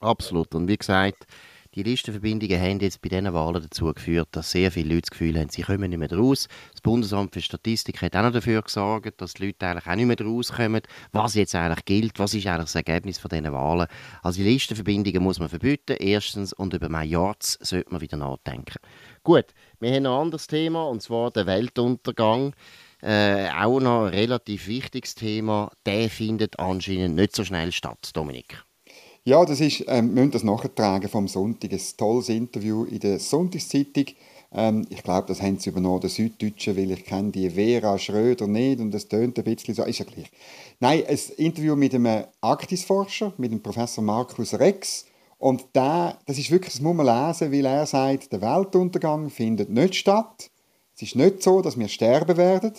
Absolut. 0.00 0.54
Und 0.54 0.68
wie 0.68 0.76
gesagt, 0.76 1.26
die 1.74 1.82
Listenverbindungen 1.82 2.60
haben 2.60 2.78
jetzt 2.78 3.02
bei 3.02 3.08
diesen 3.08 3.32
Wahlen 3.34 3.62
dazu 3.62 3.92
geführt, 3.92 4.28
dass 4.32 4.52
sehr 4.52 4.70
viele 4.70 4.90
Leute 4.90 5.02
das 5.02 5.10
Gefühl 5.10 5.38
haben, 5.38 5.48
sie 5.48 5.62
kommen 5.62 5.90
nicht 5.90 5.98
mehr 5.98 6.12
raus. 6.12 6.46
Das 6.72 6.80
Bundesamt 6.80 7.34
für 7.34 7.40
Statistik 7.40 8.00
hat 8.00 8.14
auch 8.14 8.22
noch 8.22 8.32
dafür 8.32 8.62
gesorgt, 8.62 9.20
dass 9.20 9.34
die 9.34 9.46
Leute 9.46 9.66
eigentlich 9.66 9.86
auch 9.86 9.96
nicht 9.96 10.06
mehr 10.06 10.26
rauskommen, 10.26 10.82
was 11.12 11.34
jetzt 11.34 11.54
eigentlich 11.54 11.84
gilt, 11.84 12.18
was 12.18 12.34
ist 12.34 12.46
eigentlich 12.46 12.66
das 12.66 12.74
Ergebnis 12.76 13.18
von 13.18 13.28
diesen 13.28 13.52
Wahlen. 13.52 13.88
Also 14.22 14.38
die 14.38 14.48
Listenverbindungen 14.48 15.22
muss 15.22 15.40
man 15.40 15.48
verbieten, 15.48 15.96
erstens, 15.98 16.52
und 16.52 16.74
über 16.74 16.88
Majorz 16.88 17.58
sollte 17.60 17.90
man 17.90 18.00
wieder 18.00 18.16
nachdenken. 18.16 18.78
Gut, 19.24 19.46
wir 19.80 19.92
haben 19.92 20.04
noch 20.04 20.18
ein 20.18 20.24
anderes 20.26 20.46
Thema, 20.46 20.84
und 20.84 21.02
zwar 21.02 21.32
den 21.32 21.46
Weltuntergang. 21.46 22.54
Äh, 23.02 23.50
auch 23.50 23.80
noch 23.80 24.06
ein 24.06 24.14
relativ 24.14 24.66
wichtiges 24.68 25.14
Thema. 25.14 25.70
Der 25.84 26.08
findet 26.08 26.58
anscheinend 26.58 27.16
nicht 27.16 27.34
so 27.34 27.44
schnell 27.44 27.72
statt, 27.72 28.10
Dominik. 28.14 28.64
Ja, 29.26 29.42
das 29.46 29.58
ist, 29.60 29.84
ähm, 29.88 30.14
wir 30.14 30.20
müssen 30.20 30.32
das 30.32 30.44
nachtragen 30.44 31.08
vom 31.08 31.28
Sonntag. 31.28 31.72
Ein 31.72 31.80
tolles 31.96 32.28
Interview 32.28 32.84
in 32.84 32.98
der 33.00 33.18
Sonntagszeitung. 33.18 34.04
Ähm, 34.52 34.86
ich 34.90 35.02
glaube, 35.02 35.26
das 35.28 35.40
haben 35.40 35.58
sie 35.58 35.70
übernommen, 35.70 36.02
der 36.02 36.10
Süddeutsche, 36.10 36.76
weil 36.76 36.90
ich 36.90 37.06
kenne 37.06 37.30
die 37.30 37.48
Vera 37.48 37.96
Schröder 37.96 38.46
nicht 38.46 38.80
und 38.80 38.90
das 38.90 39.08
tönt 39.08 39.38
ein 39.38 39.44
bisschen 39.44 39.74
so, 39.74 39.84
ist 39.84 40.00
ja 40.00 40.04
gleich. 40.04 40.30
Nein, 40.78 41.04
ein 41.08 41.18
Interview 41.38 41.74
mit 41.74 41.94
einem 41.94 42.24
Arktisforscher, 42.42 43.32
mit 43.38 43.50
dem 43.50 43.62
Professor 43.62 44.04
Markus 44.04 44.52
Rex 44.52 45.06
Und 45.38 45.74
der, 45.74 46.18
das 46.26 46.36
ist 46.36 46.50
wirklich, 46.50 46.74
das 46.74 46.82
muss 46.82 46.94
man 46.94 47.06
lesen, 47.06 47.50
weil 47.50 47.64
er 47.64 47.86
sagt, 47.86 48.30
der 48.30 48.42
Weltuntergang 48.42 49.30
findet 49.30 49.70
nicht 49.70 49.94
statt. 49.94 50.50
Es 50.94 51.00
ist 51.00 51.16
nicht 51.16 51.42
so, 51.42 51.62
dass 51.62 51.78
wir 51.78 51.88
sterben 51.88 52.36
werden. 52.36 52.74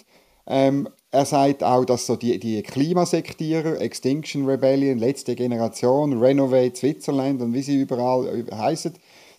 Ähm, 0.46 0.90
er 1.16 1.26
sagt 1.26 1.64
auch, 1.64 1.86
dass 1.86 2.06
so 2.06 2.18
die, 2.18 2.38
die 2.40 2.62
Klimasektierer, 2.62 3.80
Extinction 3.80 4.46
Rebellion, 4.46 5.00
letzte 5.00 5.34
Generation, 5.34 6.20
Renovate 6.22 6.76
Switzerland 6.76 7.42
und 7.42 7.54
wie 7.54 7.62
sie 7.62 7.80
überall 7.80 8.46
heißen, 8.52 8.94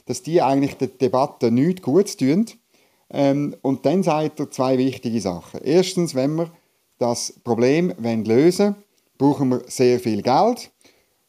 dass 0.06 0.22
die 0.22 0.40
eigentlich 0.40 0.78
der 0.78 0.88
Debatte 0.88 1.50
nichts 1.50 1.82
gut 1.82 2.18
tun. 2.18 2.46
Ähm, 3.10 3.54
und 3.60 3.84
dann 3.84 4.02
sagt 4.02 4.40
er 4.40 4.50
zwei 4.50 4.78
wichtige 4.78 5.20
Sachen. 5.20 5.60
Erstens, 5.62 6.14
wenn 6.14 6.36
wir 6.36 6.50
das 6.98 7.34
Problem 7.44 7.92
lösen 8.00 8.64
wollen, 8.64 8.76
brauchen 9.18 9.50
wir 9.50 9.62
sehr 9.66 10.00
viel 10.00 10.22
Geld, 10.22 10.70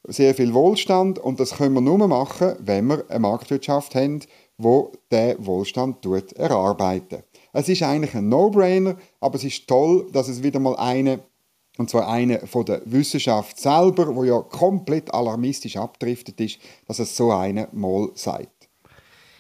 sehr 0.08 0.34
viel 0.34 0.54
Wohlstand 0.54 1.20
und 1.20 1.42
das 1.42 1.56
können 1.58 1.74
wir 1.74 1.82
nur 1.82 2.08
machen, 2.08 2.56
wenn 2.60 2.88
wir 2.88 3.04
eine 3.10 3.20
Marktwirtschaft 3.20 3.96
haben, 3.96 4.22
wo 4.58 4.94
der 5.12 5.36
Wohlstand 5.46 6.02
tut 6.02 6.32
erarbeiten. 6.34 7.24
Es 7.54 7.70
ist 7.70 7.84
eigentlich 7.84 8.16
ein 8.16 8.30
No-Brainer, 8.30 8.98
aber 9.20 9.36
es 9.36 9.44
ist 9.44 9.68
toll, 9.68 10.10
dass 10.12 10.28
es 10.28 10.44
wieder 10.44 10.60
mal 10.60 10.76
eine 10.76 11.20
und 11.78 11.90
zwar 11.90 12.08
eine 12.08 12.40
von 12.48 12.66
der 12.66 12.82
Wissenschaft 12.86 13.60
selber, 13.60 14.16
wo 14.16 14.24
ja 14.24 14.42
komplett 14.42 15.14
alarmistisch 15.14 15.78
abdriftet 15.78 16.40
ist, 16.42 16.60
dass 16.88 17.00
es 17.00 17.16
so 17.16 17.32
eine 17.32 17.68
mal 17.72 18.10
sagt. 18.16 18.57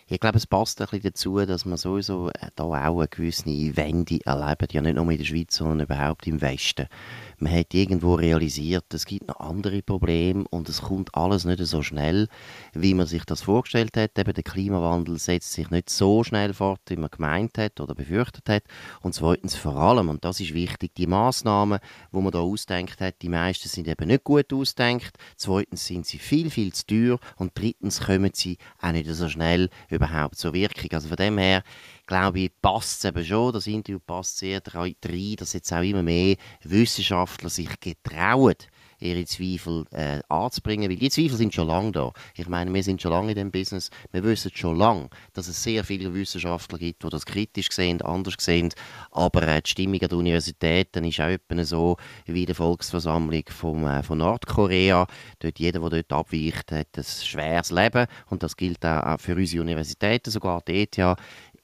Ich 0.09 0.21
glaube, 0.21 0.37
es 0.37 0.47
passt 0.47 0.79
ein 0.79 0.87
bisschen 0.87 1.03
dazu, 1.03 1.45
dass 1.45 1.65
man 1.65 1.77
sowieso 1.77 2.31
da 2.55 2.63
auch 2.63 2.99
eine 2.99 3.07
gewisse 3.09 3.45
Wende 3.45 4.19
erlebt, 4.23 4.71
ja 4.71 4.81
nicht 4.81 4.95
nur 4.95 5.11
in 5.11 5.17
der 5.17 5.25
Schweiz, 5.25 5.57
sondern 5.57 5.81
überhaupt 5.81 6.27
im 6.27 6.39
Westen 6.39 6.87
man 7.39 7.53
hat 7.53 7.73
irgendwo 7.73 8.15
realisiert, 8.15 8.91
es 8.93 9.05
gibt 9.05 9.27
noch 9.27 9.39
andere 9.39 9.81
Probleme 9.83 10.45
und 10.49 10.69
es 10.69 10.81
kommt 10.81 11.13
alles 11.13 11.45
nicht 11.45 11.63
so 11.65 11.83
schnell, 11.83 12.27
wie 12.73 12.95
man 12.95 13.05
sich 13.05 13.25
das 13.25 13.43
vorgestellt 13.43 13.95
hat. 13.95 14.17
Eben 14.17 14.33
der 14.33 14.43
Klimawandel 14.43 15.19
setzt 15.19 15.53
sich 15.53 15.69
nicht 15.69 15.89
so 15.89 16.23
schnell 16.23 16.53
fort, 16.53 16.81
wie 16.87 16.95
man 16.95 17.11
gemeint 17.11 17.57
hat 17.57 17.79
oder 17.79 17.93
befürchtet 17.93 18.49
hat. 18.49 18.63
Und 19.01 19.13
zweitens 19.13 19.55
vor 19.55 19.75
allem, 19.75 20.09
und 20.09 20.25
das 20.25 20.39
ist 20.39 20.53
wichtig, 20.53 20.95
die 20.95 21.05
Maßnahmen, 21.05 21.79
wo 22.11 22.21
man 22.21 22.31
da 22.31 22.39
ausdenkt 22.39 23.01
hat, 23.01 23.21
die 23.21 23.29
meisten 23.29 23.69
sind 23.69 23.87
eben 23.87 24.07
nicht 24.07 24.23
gut 24.23 24.51
ausdenkt. 24.51 25.15
Zweitens 25.35 25.85
sind 25.85 26.07
sie 26.07 26.17
viel, 26.17 26.49
viel 26.49 26.73
zu 26.73 26.87
teuer 26.87 27.19
und 27.35 27.51
drittens 27.55 28.01
kommen 28.01 28.31
sie 28.33 28.57
auch 28.81 28.91
nicht 28.91 29.07
so 29.07 29.29
schnell 29.29 29.69
überhaupt 29.97 30.37
zur 30.37 30.53
Wirkung. 30.53 30.91
Also 30.91 31.07
von 31.07 31.17
dem 31.17 31.37
her 31.37 31.63
glaube 32.05 32.39
ich, 32.39 32.51
passt 32.61 33.03
es 33.03 33.09
eben 33.09 33.25
schon. 33.25 33.53
Das 33.53 33.67
Interview 33.67 33.99
passt 33.99 34.37
sehr 34.37 34.61
rein, 34.65 35.35
dass 35.37 35.53
jetzt 35.53 35.71
auch 35.73 35.81
immer 35.81 36.03
mehr 36.03 36.35
Wissenschaftler 36.63 37.49
sich 37.49 37.79
getrauen, 37.79 38.55
ihre 38.99 39.25
Zweifel 39.25 39.85
äh, 39.91 40.21
anzubringen, 40.29 40.89
weil 40.89 40.97
die 40.97 41.09
Zweifel 41.09 41.37
sind 41.37 41.53
schon 41.53 41.67
lange 41.67 41.91
da. 41.91 42.11
Ich 42.35 42.47
meine, 42.47 42.73
wir 42.73 42.83
sind 42.83 43.01
schon 43.01 43.11
lange 43.11 43.31
in 43.31 43.37
dem 43.37 43.51
Business, 43.51 43.89
wir 44.11 44.23
wissen 44.23 44.51
schon 44.53 44.77
lange, 44.77 45.09
dass 45.33 45.47
es 45.47 45.61
sehr 45.61 45.83
viele 45.83 46.13
Wissenschaftler 46.13 46.77
gibt, 46.77 47.03
die 47.03 47.09
das 47.09 47.25
kritisch 47.25 47.71
sehen, 47.71 48.01
anders 48.01 48.35
sehen, 48.39 48.69
aber 49.11 49.43
äh, 49.47 49.61
die 49.61 49.69
Stimmung 49.69 50.01
an 50.01 50.09
den 50.09 50.19
Universitäten 50.19 51.03
ist 51.05 51.19
auch 51.19 51.27
etwa 51.27 51.63
so 51.63 51.97
wie 52.25 52.45
die 52.45 52.53
Volksversammlung 52.53 53.43
vom, 53.49 53.85
äh, 53.85 54.03
von 54.03 54.17
Nordkorea. 54.19 55.07
Dort, 55.39 55.59
jeder, 55.59 55.79
der 55.79 55.89
dort 55.89 56.13
abweicht, 56.13 56.71
hat 56.71 56.87
ein 56.97 57.03
schweres 57.03 57.71
Leben 57.71 58.07
und 58.29 58.43
das 58.43 58.55
gilt 58.55 58.85
auch 58.85 59.19
für 59.19 59.35
unsere 59.35 59.61
Universitäten, 59.61 60.31
sogar 60.31 60.61
die 60.67 60.83
ETH 60.83 61.17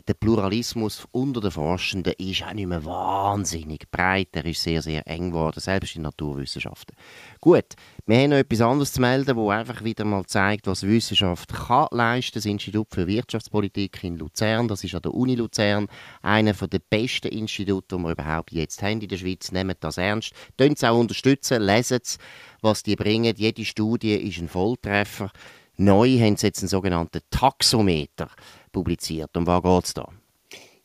der 0.08 0.16
Pluralismus 0.16 1.08
unter 1.12 1.40
den 1.40 1.52
Forschenden 1.52 2.14
ist 2.18 2.44
auch 2.44 2.54
nicht 2.54 2.68
mehr 2.68 2.84
wahnsinnig 2.84 3.90
breit. 3.90 4.30
Er 4.34 4.46
ist 4.46 4.62
sehr, 4.62 4.82
sehr 4.82 5.08
eng 5.08 5.32
geworden, 5.32 5.62
selbst 5.62 5.96
in 5.96 6.02
Naturwissenschaften. 6.02 6.96
Gut, 7.40 7.76
wir 8.06 8.18
haben 8.18 8.32
noch 8.32 8.38
etwas 8.38 8.60
anderes 8.60 8.92
zu 8.92 9.02
melden, 9.02 9.38
wo 9.38 9.50
einfach 9.50 9.84
wieder 9.84 10.04
mal 10.04 10.26
zeigt, 10.26 10.68
was 10.68 10.84
Wissenschaft 10.84 11.54
kann 11.54 11.88
leisten. 11.92 12.36
Das 12.36 12.46
Institut 12.46 12.88
für 12.92 13.08
Wirtschaftspolitik 13.08 14.04
in 14.04 14.18
Luzern, 14.18 14.68
das 14.68 14.84
ist 14.84 14.94
an 14.96 15.04
der 15.04 15.14
Uni 15.14 15.36
Luzern, 15.36 15.88
einer 16.22 16.54
der 16.54 16.80
besten 16.90 17.30
Institute, 17.30 17.96
die 17.96 18.02
wir 18.02 18.12
überhaupt 18.12 18.52
jetzt 18.52 18.82
haben 18.84 19.00
in 19.00 19.08
der 19.08 19.18
Schweiz. 19.18 19.52
Nehmt 19.52 19.78
das 19.82 19.98
ernst, 19.98 20.34
Könnt 20.58 20.78
es 20.78 20.84
auch 20.84 21.00
unterstützen, 21.00 21.62
lesen 21.62 22.00
es, 22.02 22.18
was 22.62 22.84
die 22.84 22.96
bringen. 22.96 23.34
Jede 23.38 23.64
Studie 23.64 24.16
ist 24.16 24.40
ein 24.40 24.50
Volltreffer. 24.50 25.32
Neu 25.76 26.20
haben 26.20 26.38
sie 26.38 26.48
jetzt 26.48 26.60
einen 26.60 26.70
sogenannten 26.70 27.22
Taxometer 27.32 28.30
publiziert. 28.74 29.38
Um 29.38 29.48
was 29.48 29.63
geht 29.63 29.86
es 29.86 29.94
da? 29.94 30.10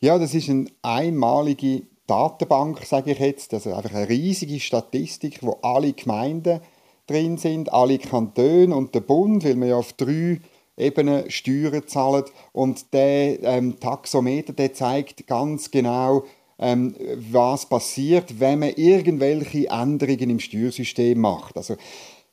Ja, 0.01 0.17
das 0.17 0.33
ist 0.33 0.49
eine 0.49 0.67
einmalige 0.83 1.83
Datenbank, 2.07 2.85
sage 2.85 3.13
ich 3.13 3.19
jetzt. 3.19 3.53
Also 3.53 3.75
einfach 3.75 3.93
eine 3.93 4.09
riesige 4.09 4.61
Statistik, 4.61 5.43
wo 5.43 5.59
alle 5.63 5.93
Gemeinden 5.93 6.61
drin 7.09 7.37
sind, 7.37 7.73
alle 7.73 7.99
Kantone 7.99 8.75
und 8.75 8.95
der 8.95 9.01
Bund, 9.01 9.45
weil 9.45 9.57
wir 9.57 9.67
ja 9.67 9.77
auf 9.77 9.93
drei 9.95 10.41
Ebenen 10.77 11.29
Steuern 11.31 11.87
zahlen. 11.89 12.25
Und 12.53 12.93
der 12.93 13.43
ähm, 13.43 13.81
Taxometer 13.81 14.53
der 14.53 14.73
zeigt 14.73 15.27
ganz 15.27 15.71
genau, 15.73 16.25
ähm, 16.61 16.95
was 17.31 17.67
passiert, 17.69 18.41
wenn 18.41 18.61
man 18.61 18.71
irgendwelche 18.71 19.69
Änderungen 19.69 20.31
im 20.31 20.41
Steuersystem 20.41 21.19
macht. 21.21 21.57
Also 21.57 21.77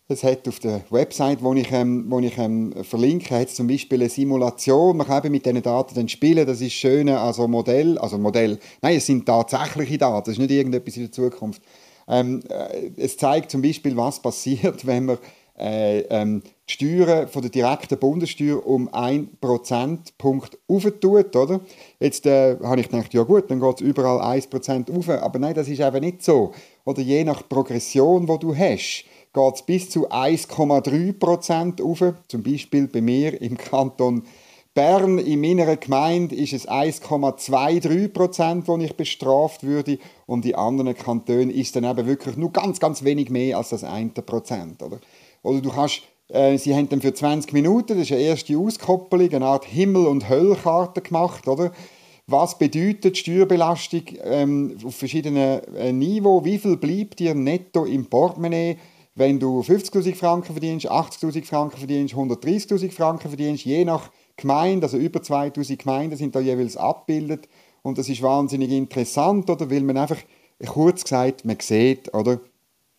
es 0.07 0.24
hat 0.24 0.47
auf 0.47 0.59
der 0.59 0.81
Website, 0.91 1.41
wo 1.41 1.53
ich, 1.53 1.71
ähm, 1.71 2.05
wo 2.09 2.19
ich 2.19 2.38
ähm, 2.38 2.74
verlinke, 2.83 3.39
hat 3.39 3.50
zum 3.50 3.67
Beispiel 3.67 4.00
eine 4.00 4.09
Simulation. 4.09 4.97
Man 4.97 5.07
kann 5.07 5.31
mit 5.31 5.45
diesen 5.45 5.63
Daten 5.63 5.95
dann 5.95 6.07
spielen. 6.07 6.45
Das 6.45 6.62
ist 6.62 6.74
schön, 6.74 7.09
also 7.09 7.47
Modell, 7.47 7.97
also 7.97 8.19
Modell. 8.19 8.59
Nein, 8.81 8.97
es 8.97 9.07
sind 9.07 9.25
tatsächliche 9.25 9.97
Daten. 9.97 10.25
Das 10.25 10.33
ist 10.33 10.39
nicht 10.39 10.51
irgendetwas 10.51 10.95
in 10.97 11.03
der 11.03 11.12
Zukunft. 11.12 11.62
Ähm, 12.07 12.43
äh, 12.50 12.91
es 12.97 13.17
zeigt 13.17 13.50
zum 13.50 13.63
Beispiel, 13.63 13.97
was 13.97 14.21
passiert, 14.21 14.85
wenn 14.85 15.05
man 15.05 15.17
äh, 15.57 16.01
ähm, 16.09 16.43
die 16.69 16.74
Steuern 16.74 17.27
von 17.27 17.41
der 17.41 17.50
direkten 17.50 17.97
Bundessteuer 17.97 18.63
um 18.65 18.93
1 18.93 19.29
Prozentpunkt 19.39 20.59
aufentut, 20.67 21.35
oder? 21.35 21.62
Jetzt 22.00 22.25
äh, 22.25 22.57
habe 22.62 22.81
ich 22.81 22.89
gedacht, 22.89 23.13
ja 23.13 23.24
gut, 23.24 23.50
dann 23.50 23.59
geht 23.59 23.75
es 23.75 23.81
überall 23.81 24.21
1 24.21 24.47
Prozent 24.47 24.91
auf. 24.91 25.09
Aber 25.09 25.39
nein, 25.39 25.55
das 25.55 25.67
ist 25.67 25.79
eben 25.79 26.01
nicht 26.01 26.24
so. 26.24 26.51
Oder 26.83 27.01
je 27.01 27.24
nach 27.24 27.47
Progression, 27.47 28.27
die 28.27 28.38
du 28.38 28.55
hast, 28.55 29.05
geht 29.36 29.56
es 29.56 29.62
bis 29.63 29.89
zu 29.89 30.10
1,3 30.10 31.13
Prozent 31.13 31.82
auf. 31.82 32.01
Zum 32.27 32.42
Beispiel 32.42 32.88
bei 32.88 33.01
mir 33.01 33.39
im 33.42 33.58
Kanton 33.58 34.24
Bern, 34.74 35.20
in 35.20 35.39
meiner 35.39 35.77
Gemeinde, 35.77 36.36
ist 36.36 36.54
es 36.54 36.68
1,23 36.68 38.10
Prozent, 38.10 38.68
wo 38.68 38.77
ich 38.77 38.96
bestraft 38.96 39.63
würde. 39.63 40.00
Und 40.25 40.46
in 40.46 40.56
anderen 40.56 40.96
Kantonen 40.96 41.50
ist 41.50 41.75
dann 41.75 41.84
eben 41.84 42.08
wirklich 42.08 42.36
nur 42.38 42.51
ganz, 42.51 42.80
ganz 42.80 43.04
wenig 43.04 43.30
mehr 43.30 43.58
als 43.58 43.70
das 43.70 43.84
1 43.84 44.13
Prozent. 44.25 44.82
Oder? 44.82 45.00
oder 45.44 45.62
du 45.62 45.70
kannst 45.70 46.01
äh, 46.30 46.58
Sie 46.58 46.75
haben 46.75 46.89
dann 46.89 47.01
für 47.01 47.13
20 47.13 47.54
Minuten, 47.54 47.98
das 47.98 48.08
ist 48.08 48.12
eine 48.12 48.22
erste 48.22 48.58
Auskopplung, 48.58 49.32
eine 49.32 49.46
Art 49.46 49.65
Himmel- 49.65 50.08
und 50.08 50.27
Höllkarte 50.27 51.01
gemacht, 51.01 51.48
oder? 51.48 51.72
Was 52.27 52.58
bedeutet 52.58 53.18
Steuerbelastung 53.18 54.01
ähm, 54.24 54.77
auf 54.84 54.96
verschiedenen 54.96 55.62
äh, 55.75 55.94
Niveaus? 55.94 56.44
Wie 56.44 56.58
viel 56.58 56.77
bleibt 56.77 57.20
dir 57.20 57.36
netto 57.36 57.86
im 57.86 58.08
Portemonnaie? 58.08 58.77
Wenn 59.17 59.39
du 59.39 59.62
50'000 59.62 60.13
Franken 60.15 60.51
verdienst, 60.51 60.91
80'000 60.91 61.45
Franken 61.45 61.77
verdienst, 61.77 62.13
130'000 62.13 62.91
Franken 62.91 63.29
verdienst, 63.29 63.63
je 63.63 63.86
nach 63.86 64.12
Gemeinde, 64.36 64.88
also 64.88 64.98
über 64.98 65.22
2'000 65.22 65.77
Gemeinden 65.77 66.17
sind 66.17 66.36
da 66.36 66.41
jeweils 66.41 66.75
abgebildet 66.75 67.48
und 67.81 67.98
das 67.98 68.10
ist 68.10 68.22
wahnsinnig 68.22 68.72
interessant, 68.72 69.50
oder, 69.50 69.72
weil 69.72 69.84
man 69.84 69.95
einfach, 69.95 70.17
kurz 70.65 71.03
gesagt, 71.03 71.45
man 71.45 71.57
sieht, 71.62 72.13
oder, 72.13 72.41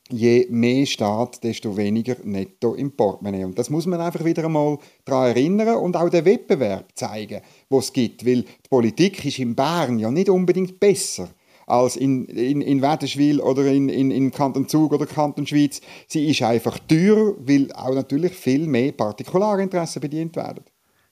je 0.08 0.46
mehr 0.48 0.86
Staat, 0.86 1.42
desto 1.44 1.76
weniger 1.76 2.16
netto 2.24 2.74
im 2.74 2.92
Portemonnaie. 2.92 3.44
Und 3.44 3.58
das 3.58 3.70
muss 3.70 3.86
man 3.86 4.00
einfach 4.00 4.24
wieder 4.24 4.44
einmal 4.44 4.78
daran 5.04 5.28
erinnern 5.28 5.76
und 5.78 5.96
auch 5.96 6.08
den 6.08 6.24
Wettbewerb 6.24 6.90
zeigen, 6.94 7.42
was 7.68 7.86
es 7.86 7.92
gibt. 7.92 8.24
Weil 8.24 8.42
die 8.42 8.68
Politik 8.70 9.24
ist 9.24 9.38
in 9.38 9.54
Bern 9.54 9.98
ja 9.98 10.10
nicht 10.10 10.28
unbedingt 10.28 10.78
besser 10.78 11.28
als 11.66 11.96
in, 11.96 12.26
in, 12.26 12.60
in 12.62 12.80
Wädenswil 12.80 13.40
oder 13.40 13.66
in, 13.66 13.88
in, 13.88 14.10
in 14.10 14.30
Kanton 14.30 14.68
Zug 14.68 14.92
oder 14.92 15.06
Kanton 15.06 15.46
Schweiz. 15.46 15.80
Sie 16.06 16.28
ist 16.28 16.42
einfach 16.42 16.78
teurer, 16.78 17.34
weil 17.38 17.72
auch 17.72 17.94
natürlich 17.94 18.32
viel 18.32 18.66
mehr 18.66 18.92
Partikularinteressen 18.92 20.00
bedient 20.00 20.36
werden. 20.36 20.64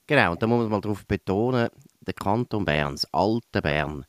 Genau, 0.06 0.32
und 0.32 0.42
da 0.42 0.46
muss 0.46 0.60
man 0.60 0.70
mal 0.70 0.80
darauf 0.80 1.06
betonen, 1.06 1.68
der 2.06 2.14
Kanton 2.14 2.64
Bern, 2.64 2.92
das 2.92 3.12
alte 3.12 3.62
Bern, 3.62 4.04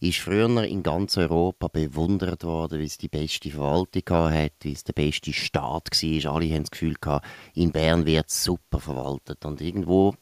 ist 0.00 0.18
früher 0.18 0.64
in 0.64 0.82
ganz 0.82 1.16
Europa 1.16 1.68
bewundert 1.68 2.44
worden, 2.44 2.78
weil 2.78 2.86
es 2.86 2.98
die 2.98 3.08
beste 3.08 3.50
Verwaltung 3.50 4.02
hatte, 4.08 4.52
weil 4.64 4.72
es 4.72 4.84
der 4.84 4.92
beste 4.92 5.32
Staat 5.32 5.88
war. 5.90 6.34
Alle 6.34 6.54
haben 6.54 6.62
das 6.62 6.70
Gefühl 6.70 6.94
gehabt, 7.00 7.26
in 7.54 7.72
Bern 7.72 8.06
wird 8.06 8.28
es 8.28 8.44
super 8.44 8.78
verwaltet. 8.78 9.44
Und 9.44 9.60
irgendwo 9.60 10.14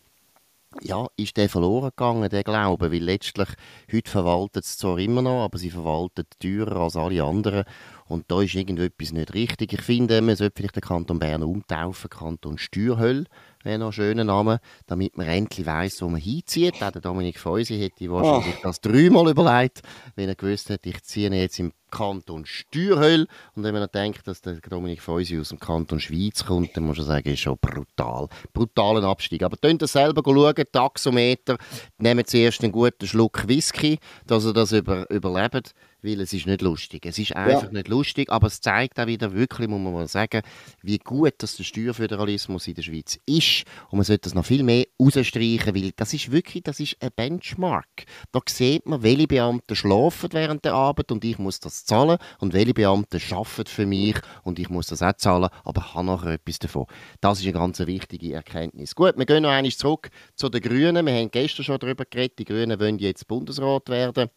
ja, 0.83 1.07
ist 1.17 1.37
der 1.37 1.49
verloren 1.49 1.91
gegangen, 1.91 2.29
der 2.29 2.45
Glaube, 2.45 2.93
weil 2.93 3.03
letztlich, 3.03 3.49
heute 3.93 4.11
verwaltet 4.11 4.65
es 4.65 4.77
zwar 4.77 4.99
immer 4.99 5.23
noch, 5.23 5.45
aber 5.45 5.59
sie 5.59 5.71
verwaltet 5.71 6.29
teurer 6.41 6.83
als 6.83 6.97
alle 6.97 7.23
anderen 7.23 7.65
Und 8.07 8.31
da 8.31 8.43
ist 8.43 8.55
irgendetwas 8.55 9.13
nicht 9.13 9.35
richtig. 9.35 9.73
Ich 9.73 9.83
finde, 9.83 10.21
man 10.21 10.37
sollte 10.37 10.55
vielleicht 10.57 10.77
den 10.77 10.83
Kanton 10.83 11.19
Bern 11.19 11.43
umtaufen, 11.43 12.11
Kanton 12.11 12.59
Steuerhölle 12.59 13.25
wäre 13.65 13.79
noch 13.79 13.87
ein 13.87 13.93
schöner 13.93 14.25
Name, 14.25 14.61
damit 14.87 15.17
man 15.17 15.27
endlich 15.27 15.67
weiss, 15.67 16.01
wo 16.03 16.09
man 16.09 16.21
hinzieht. 16.21 16.83
Auch 16.83 16.91
der 16.91 17.01
Dominik 17.01 17.39
Feusi 17.39 17.79
hätte 17.79 18.11
wahrscheinlich 18.11 18.57
oh. 18.59 18.63
das 18.63 18.81
dreimal 18.81 19.31
überlegt, 19.31 19.83
wenn 20.17 20.29
er 20.29 20.35
gewusst 20.35 20.69
hätte, 20.69 20.89
ich 20.89 21.03
ziehe 21.03 21.31
jetzt 21.31 21.59
im 21.59 21.73
Kanton 21.91 22.45
Steuerhölle. 22.45 23.27
Und 23.55 23.63
wenn 23.63 23.75
man 23.75 23.89
denkt, 23.93 24.27
dass 24.27 24.41
der 24.41 24.55
Dominik 24.55 25.01
Feusi 25.01 25.39
aus 25.39 25.51
dem 25.51 25.61
Kanton 25.61 26.01
Schweiz 26.01 26.45
kommt, 26.45 26.77
dann 26.77 26.85
muss 26.85 26.99
man 26.99 27.07
sagen, 27.07 27.29
ist 27.29 27.41
schon 27.41 27.59
brutal. 27.61 28.29
Brutalen 28.53 29.05
Abstieg. 29.05 29.43
Aber 29.43 29.57
könnt 29.57 29.83
ihr 29.83 29.89
selber 29.89 30.23
schauen, 30.25 30.65
Taxometer, 30.71 31.57
nehmen 31.99 32.25
zuerst 32.25 32.63
einen 32.63 32.73
guten 32.73 33.07
Schluck 33.07 33.49
Whisky, 33.49 33.99
dass 34.27 34.45
ihr 34.45 34.53
das 34.53 34.73
über, 34.73 35.09
überlebt 35.11 35.75
weil 36.05 36.21
es 36.21 36.33
ist 36.33 36.47
nicht 36.47 36.63
lustig. 36.63 37.07
Es 37.07 37.19
ist 37.19 37.35
einfach 37.35 37.65
ja. 37.65 37.73
nicht 37.73 37.89
lustig, 37.89 38.31
aber 38.31 38.49
es 38.49 38.61
zeigt 38.61 39.01
auch 39.01 39.07
wieder 39.07 39.33
wirklich, 39.33 39.69
muss 39.69 39.81
man 39.81 39.93
mal 39.93 40.09
sagen, 40.09 40.43
wie 40.83 40.99
gut 40.99 41.35
dass 41.39 41.57
der 41.57 41.65
Steuerföderalismus 41.65 42.69
in 42.69 42.75
der 42.75 42.83
Schweiz 42.83 43.19
ist 43.27 43.65
und 43.91 43.99
man 43.99 44.05
sollte 44.05 44.23
das 44.23 44.35
noch 44.35 44.45
viel 44.45 44.63
mehr 44.63 44.85
rausstreichen, 45.01 45.75
weil 45.75 45.93
das 45.97 46.13
ist 46.13 46.31
wirklich, 46.31 46.63
das 46.63 46.81
ist 46.81 46.97
ein 47.01 47.11
Benchmark. 47.17 48.05
Da 48.33 48.41
sieht 48.47 48.87
man, 48.87 49.03
welche 49.03 49.27
Beamte 49.27 49.75
schlafen 49.75 50.31
während 50.33 50.65
der 50.65 50.75
Arbeit 50.75 51.11
und 51.11 51.25
ich 51.25 51.39
muss 51.39 51.61
das 51.61 51.85
zahlen 51.85 52.19
und 52.39 52.53
welche 52.53 52.75
Beamte 52.75 53.19
arbeiten 53.31 53.67
für 53.67 53.87
mich 53.87 54.17
und 54.43 54.59
ich 54.59 54.69
muss 54.69 54.87
das 54.87 55.03
auch 55.03 55.15
zahlen, 55.15 55.49
aber 55.65 55.95
habe 55.95 56.07
nachher 56.07 56.33
etwas 56.33 56.59
davon. 56.59 56.87
Das 57.21 57.41
ist 57.41 57.45
eine 57.45 57.55
ganz 57.55 57.79
wichtige 57.81 58.35
Erkenntnis. 58.35 58.95
Gut, 58.95 59.17
wir 59.17 59.27
gehen 59.27 59.43
noch 59.43 59.51
einmal 59.51 59.73
zurück 59.73 60.11
zu 60.35 60.49
den 60.49 60.61
Grünen. 60.61 61.07
Wir 61.07 61.15
haben 61.15 61.31
gestern 61.31 61.65
schon 61.65 61.79
darüber 61.79 62.05
geredet, 62.05 62.39
die 62.39 62.45
Grünen 62.45 62.79
wollen 62.79 62.99
jetzt 62.99 63.27
Bundesrat 63.27 63.89
werden. 63.89 64.31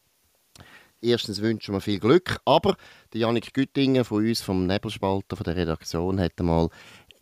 Erstens 1.01 1.41
wünschen 1.41 1.73
wir 1.73 1.81
viel 1.81 1.99
Glück, 1.99 2.39
aber 2.45 2.75
der 3.13 3.21
Janik 3.21 3.53
Güttingen 3.53 4.03
von 4.03 4.25
uns, 4.25 4.41
vom 4.41 4.65
Nebelspalter, 4.65 5.35
von 5.35 5.43
der 5.43 5.55
Redaktion, 5.55 6.19
hat 6.19 6.33
einmal 6.39 6.69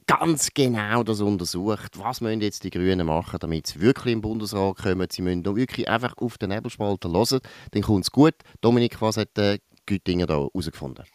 ganz 0.08 0.50
genau 0.54 1.04
das 1.04 1.22
untersucht. 1.22 1.98
Was 1.98 2.22
müssen 2.22 2.42
jetzt 2.42 2.64
die 2.64 2.70
Grünen 2.70 3.08
machen, 3.08 3.38
damit 3.40 3.68
sie 3.68 3.82
wirklich 3.82 4.14
im 4.14 4.22
Bundesrat 4.22 4.78
kommen? 4.78 5.08
Sie 5.12 5.22
müssen 5.22 5.46
wirklich 5.46 5.90
einfach 5.90 6.16
auf 6.18 6.38
den 6.38 6.50
Nebelspalter 6.50 7.12
hören, 7.12 7.40
dann 7.72 7.82
kommt 7.82 8.06
es 8.06 8.12
gut. 8.12 8.36
Dominik, 8.62 9.02
was 9.02 9.18
hat 9.18 9.36
der 9.36 9.60
Güttingen 9.86 10.28
da 10.28 10.36
herausgefunden? 10.36 11.06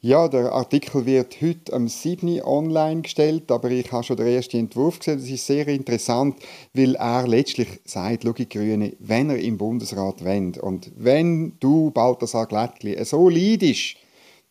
Ja, 0.00 0.28
der 0.28 0.52
Artikel 0.52 1.06
wird 1.06 1.40
heute 1.42 1.72
am 1.72 1.88
7. 1.88 2.40
online 2.42 3.02
gestellt, 3.02 3.50
aber 3.50 3.70
ich 3.70 3.90
habe 3.90 4.04
schon 4.04 4.16
den 4.16 4.28
ersten 4.28 4.58
Entwurf 4.58 5.00
gesehen. 5.00 5.18
Das 5.18 5.28
ist 5.28 5.46
sehr 5.46 5.66
interessant, 5.66 6.36
weil 6.72 6.94
er 6.94 7.26
letztlich 7.26 7.80
sagt, 7.84 8.22
schau, 8.22 8.32
Grüne, 8.32 8.94
wenn 9.00 9.30
er 9.30 9.38
im 9.38 9.58
Bundesrat 9.58 10.24
wendet 10.24 10.62
und 10.62 10.92
wenn 10.96 11.58
du, 11.58 11.90
Balthasar 11.90 12.46
Glättli, 12.46 13.04
so 13.04 13.28
leidest, 13.28 13.96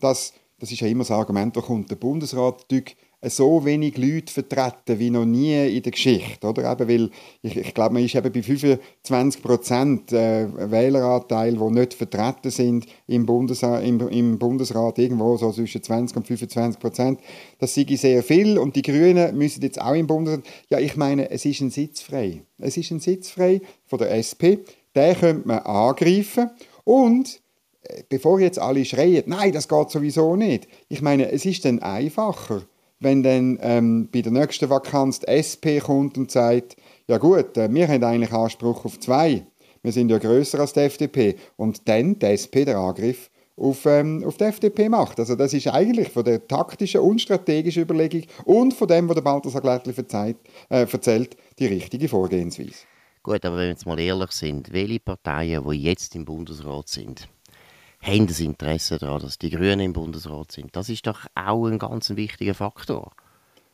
dass, 0.02 0.34
das 0.60 0.72
ist 0.72 0.82
ja 0.82 0.88
immer 0.88 1.06
das 1.06 1.12
Argument, 1.12 1.56
da 1.56 1.62
kommt 1.62 1.90
der 1.90 1.96
Bundesrat 1.96 2.70
so 3.24 3.66
wenig 3.66 3.98
Leute 3.98 4.32
vertreten 4.32 5.00
wie 5.00 5.10
noch 5.10 5.26
nie 5.26 5.76
in 5.76 5.82
der 5.82 5.92
Geschichte. 5.92 6.48
Oder? 6.48 6.72
Eben, 6.72 6.88
weil 6.88 7.10
ich, 7.42 7.58
ich 7.58 7.74
glaube, 7.74 7.96
man 7.96 8.04
ist 8.04 8.14
eben 8.14 8.32
bei 8.32 8.44
25 8.44 9.42
Prozent 9.42 10.14
äh, 10.14 10.48
Wähleranteil, 10.72 11.54
die 11.56 11.72
nicht 11.72 11.96
vertreten 11.96 12.52
sind 12.52 12.86
im, 13.08 13.26
Bundes, 13.26 13.64
im, 13.64 14.08
im, 14.08 14.38
Bundesrat, 14.38 15.00
irgendwo 15.00 15.36
so 15.38 15.52
zwischen 15.52 15.82
20 15.82 16.16
und 16.16 16.28
25 16.28 16.80
Prozent. 16.80 17.20
Das 17.58 17.76
ich 17.76 18.00
sehr 18.00 18.22
viel 18.22 18.58
und 18.60 18.76
die 18.76 18.84
Grünen 18.84 19.36
müssen 19.36 19.64
jetzt 19.64 19.82
auch 19.82 19.96
im 19.96 20.06
Bundesrat. 20.06 20.44
Ja, 20.70 20.80
ich 20.80 20.96
meine, 20.96 21.32
es 21.32 21.44
ist 21.46 21.62
ein 21.62 21.72
Sitz 21.72 22.02
frei. 22.02 22.44
Es 22.60 22.78
ist 22.78 22.92
ein 22.92 23.00
Sitz 23.00 23.32
frei 23.32 23.62
von 23.86 23.98
der 23.98 24.12
SP. 24.14 24.62
Den 24.96 25.16
könnte 25.16 25.48
man 25.48 25.60
angreifen 25.60 26.52
und 26.84 27.40
äh, 27.82 28.04
bevor 28.08 28.40
jetzt 28.40 28.60
alle 28.60 28.86
schreien, 28.86 29.24
nein, 29.26 29.52
das 29.52 29.68
geht 29.68 29.90
sowieso 29.90 30.36
nicht. 30.36 30.68
Ich 30.88 31.02
meine, 31.02 31.32
es 31.32 31.46
ist 31.46 31.66
dann 31.66 31.80
einfacher, 31.80 32.64
wenn 33.00 33.24
dann 33.24 33.60
ähm, 33.62 34.10
bei 34.12 34.22
der 34.22 34.32
nächsten 34.32 34.70
Vakanz 34.70 35.20
die 35.20 35.28
SP 35.28 35.80
kommt 35.80 36.18
und 36.18 36.32
sagt, 36.32 36.76
ja 37.08 37.18
gut, 37.18 37.58
äh, 37.58 37.72
wir 37.72 37.88
haben 37.88 38.04
eigentlich 38.04 38.34
Anspruch 38.34 38.86
auf 38.86 39.00
zwei, 39.00 39.46
wir 39.84 39.92
sind 39.92 40.10
ja 40.10 40.18
größer 40.18 40.60
als 40.60 40.74
die 40.74 40.82
FDP 40.82 41.36
und 41.56 41.88
dann 41.88 42.20
die 42.20 42.26
SP 42.26 42.66
den 42.66 42.76
Angriff 42.76 43.30
auf, 43.56 43.86
ähm, 43.86 44.24
auf 44.26 44.38
die 44.38 44.46
FDP 44.46 44.90
macht. 44.90 45.20
Also 45.20 45.36
das 45.36 45.54
ist 45.54 45.68
eigentlich 45.68 46.10
von 46.10 46.24
der 46.24 46.48
taktischen 46.48 47.02
und 47.02 47.22
strategischen 47.22 47.84
Überlegung 47.84 48.24
und 48.46 48.74
von 48.74 48.88
dem, 48.88 49.10
was 49.10 49.16
der 49.16 49.22
Balthasar 49.22 49.62
Glättli 49.62 49.94
erzählt, 49.96 50.38
äh, 50.70 50.86
erzählt, 50.92 51.36
die 51.60 51.66
richtige 51.66 52.08
Vorgehensweise. 52.08 52.86
Gut, 53.24 53.44
aber 53.44 53.58
wenn 53.58 53.64
wir 53.64 53.70
jetzt 53.70 53.86
mal 53.86 54.00
ehrlich 54.00 54.32
sind, 54.32 54.72
welche 54.72 55.00
Parteien, 55.00 55.68
die 55.70 55.82
jetzt 55.82 56.16
im 56.16 56.24
Bundesrat 56.24 56.88
sind, 56.88 57.28
haben 58.08 58.28
das 58.28 58.40
Interesse 58.40 58.98
daran, 58.98 59.22
dass 59.22 59.38
die 59.38 59.50
Grünen 59.50 59.80
im 59.80 59.94
Bundesrat 59.94 60.52
sind. 60.52 60.76
Das 60.76 60.90
ist 60.90 61.06
doch 61.06 61.26
auch 61.36 61.66
ein 61.68 61.78
ganz 61.78 62.10
wichtiger 62.10 62.54
Faktor. 62.54 63.12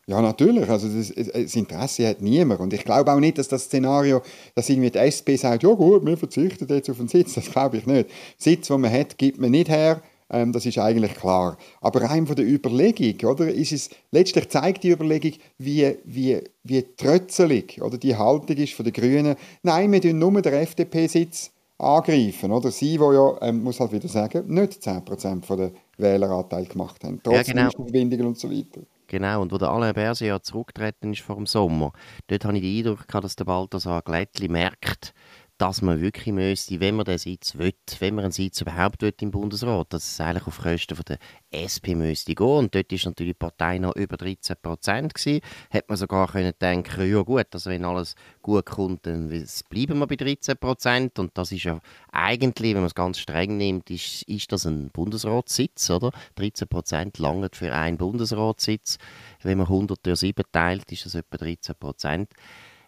Ja, 0.05 0.21
natürlich. 0.21 0.69
Also 0.69 0.89
das, 0.89 1.13
das, 1.13 1.55
Interesse 1.55 2.07
hat 2.07 2.21
niemand. 2.21 2.59
Und 2.59 2.73
ich 2.73 2.83
glaube 2.83 3.11
auch 3.11 3.19
nicht, 3.19 3.37
dass 3.37 3.47
das 3.47 3.65
Szenario, 3.65 4.21
dass 4.53 4.69
irgendwie 4.69 4.91
die 4.91 4.97
SP 4.99 5.37
sagt, 5.37 5.63
ja 5.63 5.73
gut, 5.73 6.05
wir 6.05 6.17
verzichten 6.17 6.67
jetzt 6.67 6.89
auf 6.89 6.99
einen 6.99 7.07
Sitz, 7.07 7.35
das 7.35 7.49
glaube 7.49 7.77
ich 7.77 7.85
nicht. 7.85 8.09
Sitz, 8.37 8.67
den 8.67 8.81
man 8.81 8.91
hat, 8.91 9.17
gibt 9.17 9.39
man 9.39 9.51
nicht 9.51 9.69
her. 9.69 10.01
Ähm, 10.29 10.51
das 10.51 10.65
ist 10.65 10.77
eigentlich 10.77 11.13
klar. 11.13 11.57
Aber 11.79 12.01
rein 12.01 12.27
von 12.27 12.35
der 12.35 12.45
Überlegung, 12.45 13.29
oder, 13.29 13.47
ist 13.47 13.71
es, 13.71 13.89
letztlich 14.11 14.49
zeigt 14.49 14.83
die 14.83 14.91
Überlegung, 14.91 15.33
wie, 15.57 15.95
wie, 16.03 16.41
wie 16.63 16.83
trötzelig 16.97 17.81
oder 17.81 17.97
die 17.97 18.15
Haltung 18.15 18.57
ist 18.57 18.73
von 18.73 18.83
den 18.83 18.93
Grünen. 18.93 19.35
Nein, 19.61 19.91
wir 19.91 20.01
tun 20.01 20.19
nur 20.19 20.41
den 20.41 20.53
FDP-Sitz 20.53 21.51
angreifen. 21.83 22.51
Oder? 22.51 22.71
Sie, 22.71 22.97
die 22.97 23.03
ja, 23.03 23.41
ähm, 23.41 23.63
muss 23.63 23.79
halt 23.79 23.91
wieder 23.91 24.07
sagen, 24.07 24.47
nicht 24.47 24.73
10% 24.73 25.45
von 25.45 25.57
der 25.57 25.71
Wähleranteil 25.97 26.65
gemacht 26.65 27.03
haben, 27.03 27.19
trotz 27.23 27.47
ja, 27.47 27.53
genau. 27.53 27.69
Verbindungen 27.71 28.27
und 28.27 28.37
so 28.37 28.49
weiter. 28.49 28.81
Genau, 29.07 29.41
und 29.41 29.51
wo 29.51 29.57
der 29.57 29.69
Alain 29.69 29.93
Berset 29.93 30.27
ja 30.27 30.41
zurückgetreten 30.41 31.11
ist 31.11 31.21
vor 31.21 31.35
dem 31.35 31.45
Sommer, 31.45 31.91
dort 32.27 32.45
habe 32.45 32.57
ich 32.57 32.63
den 32.63 32.77
Eindruck 32.77 33.07
gehabt, 33.07 33.25
dass 33.25 33.35
der 33.35 33.45
Balthasar 33.45 34.01
Glättli 34.01 34.47
merkt, 34.47 35.13
dass 35.57 35.81
man 35.81 36.01
wirklich 36.01 36.33
müsste, 36.33 36.79
wenn 36.79 36.95
man 36.95 37.05
den 37.05 37.17
Sitz 37.17 37.57
will, 37.57 37.73
wenn 37.99 38.15
man 38.15 38.25
einen 38.25 38.31
Sitz 38.31 38.61
überhaupt 38.61 39.01
will 39.01 39.13
im 39.21 39.31
Bundesrat, 39.31 39.93
dass 39.93 40.11
es 40.13 40.19
eigentlich 40.19 40.47
auf 40.47 40.59
Kosten 40.59 40.95
von 40.95 41.05
der 41.07 41.19
SP 41.53 41.93
müsste 41.95 42.33
gehen. 42.33 42.47
Und 42.47 42.75
dort 42.75 42.91
ist 42.91 43.05
natürlich 43.05 43.33
die 43.33 43.39
Partei 43.39 43.77
noch 43.77 43.95
über 43.95 44.17
13 44.17 44.55
Prozent 44.61 45.13
gewesen. 45.13 45.41
Hätte 45.69 45.85
man 45.89 45.97
sogar 45.97 46.27
können 46.27 46.53
denken, 46.59 47.09
ja 47.09 47.21
gut, 47.21 47.47
also 47.51 47.69
wenn 47.69 47.85
alles 47.85 48.15
gut 48.41 48.65
kommt, 48.65 49.05
dann 49.05 49.29
bleiben 49.69 49.99
wir 49.99 50.07
bei 50.07 50.15
13 50.15 50.57
Prozent. 50.57 51.19
Und 51.19 51.37
das 51.37 51.51
ist 51.51 51.63
ja 51.63 51.79
eigentlich, 52.11 52.73
wenn 52.73 52.81
man 52.81 52.87
es 52.87 52.95
ganz 52.95 53.19
streng 53.19 53.57
nimmt, 53.57 53.89
ist, 53.89 54.23
ist 54.23 54.51
das 54.51 54.65
ein 54.65 54.89
Bundesratssitz, 54.89 55.89
oder? 55.91 56.11
13 56.35 56.67
Prozent 56.67 57.19
langen 57.19 57.49
für 57.53 57.73
einen 57.73 57.97
Bundesratssitz. 57.97 58.97
Wenn 59.43 59.59
man 59.59 59.67
100 59.67 60.05
durch 60.05 60.19
7 60.19 60.43
teilt, 60.51 60.91
ist 60.91 61.05
das 61.05 61.15
etwa 61.15 61.37
13 61.37 61.75
Prozent. 61.75 62.31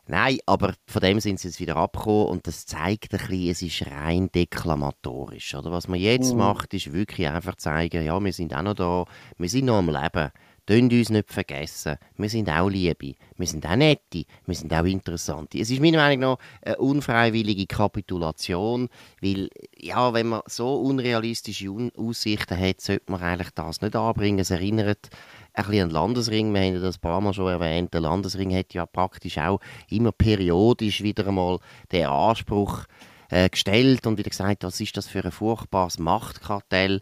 Nein, 0.07 0.37
aber 0.45 0.73
von 0.87 1.01
dem 1.01 1.19
sind 1.19 1.39
sie 1.39 1.47
jetzt 1.47 1.59
wieder 1.59 1.77
abgekommen 1.77 2.27
und 2.27 2.47
das 2.47 2.65
zeigt 2.65 3.13
ein 3.13 3.19
bisschen, 3.19 3.49
es 3.49 3.61
ist 3.61 3.87
rein 3.87 4.29
deklamatorisch. 4.31 5.55
Oder? 5.55 5.71
Was 5.71 5.87
man 5.87 5.99
jetzt 5.99 6.33
mhm. 6.33 6.39
macht, 6.39 6.73
ist 6.73 6.93
wirklich 6.93 7.27
einfach 7.27 7.55
zeigen, 7.55 8.05
ja, 8.05 8.23
wir 8.23 8.33
sind 8.33 8.55
auch 8.55 8.61
noch 8.61 8.75
da, 8.75 9.05
wir 9.37 9.49
sind 9.49 9.65
noch 9.65 9.77
am 9.77 9.89
Leben. 9.89 10.31
Tönt 10.67 10.91
uns 10.93 11.11
nicht 11.11 11.31
vergessen. 11.31 11.97
Wir 12.17 12.27
sind 12.27 12.49
auch 12.49 12.69
Liebe. 12.69 13.13
Wir 13.37 13.47
sind 13.47 13.67
auch 13.67 13.75
Nette. 13.75 14.25
Wir 14.47 14.55
sind 14.55 14.73
auch 14.73 14.83
Interessante. 14.83 15.59
Es 15.59 15.69
ist 15.69 15.79
meiner 15.79 15.99
Meinung 15.99 16.19
nach 16.31 16.37
eine 16.63 16.77
unfreiwillige 16.77 17.67
Kapitulation, 17.67 18.89
weil, 19.21 19.49
ja, 19.77 20.11
wenn 20.13 20.27
man 20.27 20.41
so 20.47 20.75
unrealistische 20.77 21.69
Aussichten 21.95 22.57
hat, 22.57 22.81
sollte 22.81 23.11
man 23.11 23.21
eigentlich 23.21 23.51
das 23.51 23.81
nicht 23.81 23.95
anbringen. 23.95 24.39
Es 24.39 24.49
erinnert 24.49 25.09
ein 25.55 25.65
bisschen 25.65 25.83
an 25.83 25.89
Landesring. 25.89 26.53
Wir 26.53 26.61
haben 26.61 26.81
das 26.81 26.97
ein 26.97 27.01
paar 27.01 27.21
Mal 27.21 27.33
schon 27.33 27.47
erwähnt. 27.47 27.93
Der 27.93 28.01
Landesring 28.01 28.55
hat 28.55 28.73
ja 28.73 28.85
praktisch 28.85 29.37
auch 29.37 29.59
immer 29.89 30.11
periodisch 30.11 31.01
wieder 31.01 31.27
einmal 31.27 31.59
den 31.91 32.05
Anspruch 32.05 32.85
äh, 33.29 33.49
gestellt 33.49 34.05
und 34.05 34.17
wieder 34.17 34.29
gesagt, 34.29 34.63
was 34.63 34.79
ist 34.79 34.97
das 34.97 35.07
für 35.07 35.23
ein 35.23 35.31
furchtbares 35.31 35.99
Machtkartell. 35.99 37.01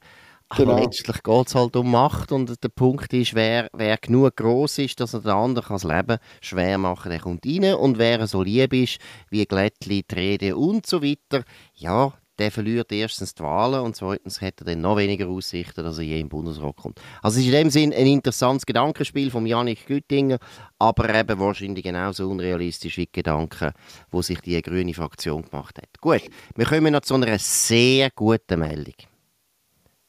Aber 0.50 0.66
genau. 0.66 0.84
letztlich 0.84 1.24
geht 1.24 1.48
es 1.48 1.56
halt 1.56 1.76
um 1.76 1.90
Macht 1.90 2.32
und 2.32 2.64
der 2.64 2.70
Punkt 2.70 3.12
ist, 3.14 3.34
wer, 3.34 3.70
wer 3.74 3.98
genug 3.98 4.36
groß 4.36 4.80
ist, 4.80 5.00
dass 5.00 5.14
er 5.14 5.22
den 5.22 5.32
anderen 5.32 5.76
das 5.76 5.84
Leben 5.84 6.20
schwer 6.42 6.78
machen 6.78 7.04
kann, 7.04 7.12
der 7.12 7.20
kommt 7.22 7.46
rein. 7.46 7.74
Und 7.74 7.98
wer 7.98 8.28
so 8.28 8.44
lieb 8.44 8.72
ist, 8.74 9.00
wie 9.30 9.46
Glättli, 9.46 10.04
die 10.04 10.16
Rede 10.16 10.56
und 10.56 10.86
so 10.86 11.02
weiter, 11.02 11.44
ja, 11.74 12.14
der 12.40 12.52
verliert 12.52 12.92
erstens 12.92 13.36
die 13.36 13.44
Wahlen 13.44 13.82
und 13.82 13.96
zweitens 13.96 14.42
hat 14.42 14.62
er 14.62 14.66
dann 14.66 14.82
noch 14.82 14.98
weniger 14.98 15.28
Aussichten, 15.28 15.84
dass 15.84 15.98
er 15.98 16.04
je 16.04 16.20
im 16.20 16.30
Bundesrat 16.30 16.76
kommt. 16.76 17.00
Also 17.22 17.40
es 17.40 17.46
ist 17.46 17.54
in 17.54 17.60
dem 17.60 17.70
Sinn 17.70 17.94
ein 17.94 18.08
interessantes 18.08 18.66
Gedankenspiel 18.66 19.30
von 19.30 19.46
Janik 19.46 19.86
Güttinger, 19.86 20.40
aber 20.80 21.14
eben 21.14 21.40
wahrscheinlich 21.40 21.84
genauso 21.84 22.30
unrealistisch 22.30 22.98
wie 22.98 23.06
die 23.06 23.12
Gedanken, 23.12 23.72
wo 24.12 24.22
sich 24.22 24.42
die 24.42 24.62
grüne 24.62 24.94
Fraktion 24.94 25.44
gemacht 25.44 25.78
hat. 25.78 26.02
Gut, 26.02 26.24
wir 26.56 26.66
kommen 26.66 26.94
noch 26.94 27.02
zu 27.02 27.16
einer 27.16 27.38
sehr 27.38 28.10
guten 28.12 28.60
Meldung. 28.60 28.96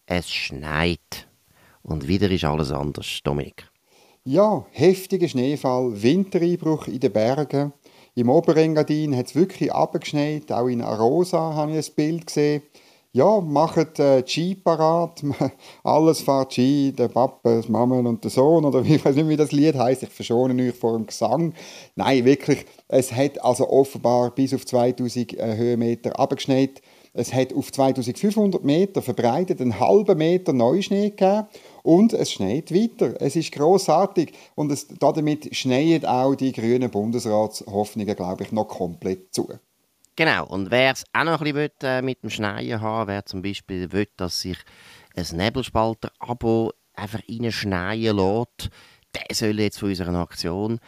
Es 0.07 0.31
schneit 0.31 1.29
und 1.83 2.09
wieder 2.09 2.31
ist 2.31 2.45
alles 2.45 2.73
anders, 2.73 3.21
Dominik. 3.23 3.69
Ja, 4.25 4.65
heftiger 4.71 5.29
Schneefall, 5.29 6.03
Wintereinbruch 6.03 6.89
in 6.89 7.01
den 7.01 7.13
Bergen. 7.13 7.75
Im 8.17 8.29
Oberengadin 8.31 9.17
hat 9.17 9.27
es 9.27 9.35
wirklich 9.35 9.73
abgeschneit. 9.73 10.53
Auch 10.53 10.69
in 10.69 10.83
Arosa 10.83 11.55
habe 11.55 11.73
ich 11.73 11.89
ein 11.89 11.95
Bild 11.97 12.27
gesehen. 12.27 12.63
ja, 13.13 13.41
macht 13.41 13.99
äh, 13.99 14.25
Ski 14.27 14.55
parat, 14.57 15.23
alles 15.85 16.21
fährt 16.21 16.53
Ski, 16.53 16.93
der 16.93 17.09
Papa, 17.09 17.61
die 17.61 17.71
Mama 17.71 17.97
und 17.99 18.23
der 18.23 18.31
Sohn, 18.31 18.65
oder 18.65 18.83
ich 18.83 19.05
weiß 19.05 19.17
nicht, 19.17 19.29
wie 19.29 19.37
das 19.37 19.53
Lied 19.53 19.77
heißt. 19.77 20.03
ich 20.05 20.09
verschone 20.11 20.61
euch 20.63 20.75
vor 20.75 20.97
dem 20.97 21.07
Gesang. 21.07 21.55
Nein, 21.97 22.25
wirklich, 22.25 22.67
es 22.89 23.13
hat 23.13 23.43
also 23.43 23.69
offenbar 23.69 24.33
bis 24.33 24.55
auf 24.55 24.67
2000 24.67 25.39
äh, 25.39 25.57
Höhenmeter 25.57 26.19
abgeschneit. 26.19 26.83
Es 27.17 27.33
hat 27.33 27.53
auf 27.53 27.71
2500 27.71 28.65
Meter 28.65 29.01
verbreitet 29.01 29.61
einen 29.61 29.79
halben 29.79 30.19
Meter 30.19 30.53
Neuschnee 30.53 31.11
gegeben 31.11 31.47
und 31.85 32.13
es 32.13 32.33
schneit 32.33 32.75
weiter. 32.75 33.15
Es 33.21 33.37
ist 33.37 33.53
großartig 33.53 34.33
und 34.57 34.73
es, 34.73 34.89
damit 34.89 35.55
schneien 35.55 36.05
auch 36.05 36.35
die 36.35 36.51
grünen 36.51 36.91
Bundesratshoffnungen, 36.91 38.17
glaube 38.17 38.43
ich, 38.43 38.51
noch 38.51 38.67
komplett 38.67 39.33
zu. 39.33 39.49
Genau, 40.17 40.47
und 40.49 40.73
wer 40.73 40.93
es 40.93 41.05
auch 41.13 41.23
noch 41.23 41.41
ein 41.41 41.45
bisschen 41.45 41.57
will, 41.57 41.71
äh, 41.83 42.03
mit 42.03 42.21
dem 42.25 42.31
Schneien 42.31 42.81
haben 42.81 43.09
wer 43.09 43.25
zum 43.25 43.43
Beispiel 43.43 43.93
will, 43.93 44.09
dass 44.17 44.41
sich 44.41 44.59
ein 45.15 45.37
Nebelspalter-Abo 45.37 46.73
einfach 46.95 47.21
reinschneien 47.29 48.17
lässt, 48.17 48.71
der 49.15 49.35
soll 49.35 49.61
jetzt 49.61 49.79
von 49.79 49.89
unserer 49.89 50.15
Aktion 50.17 50.81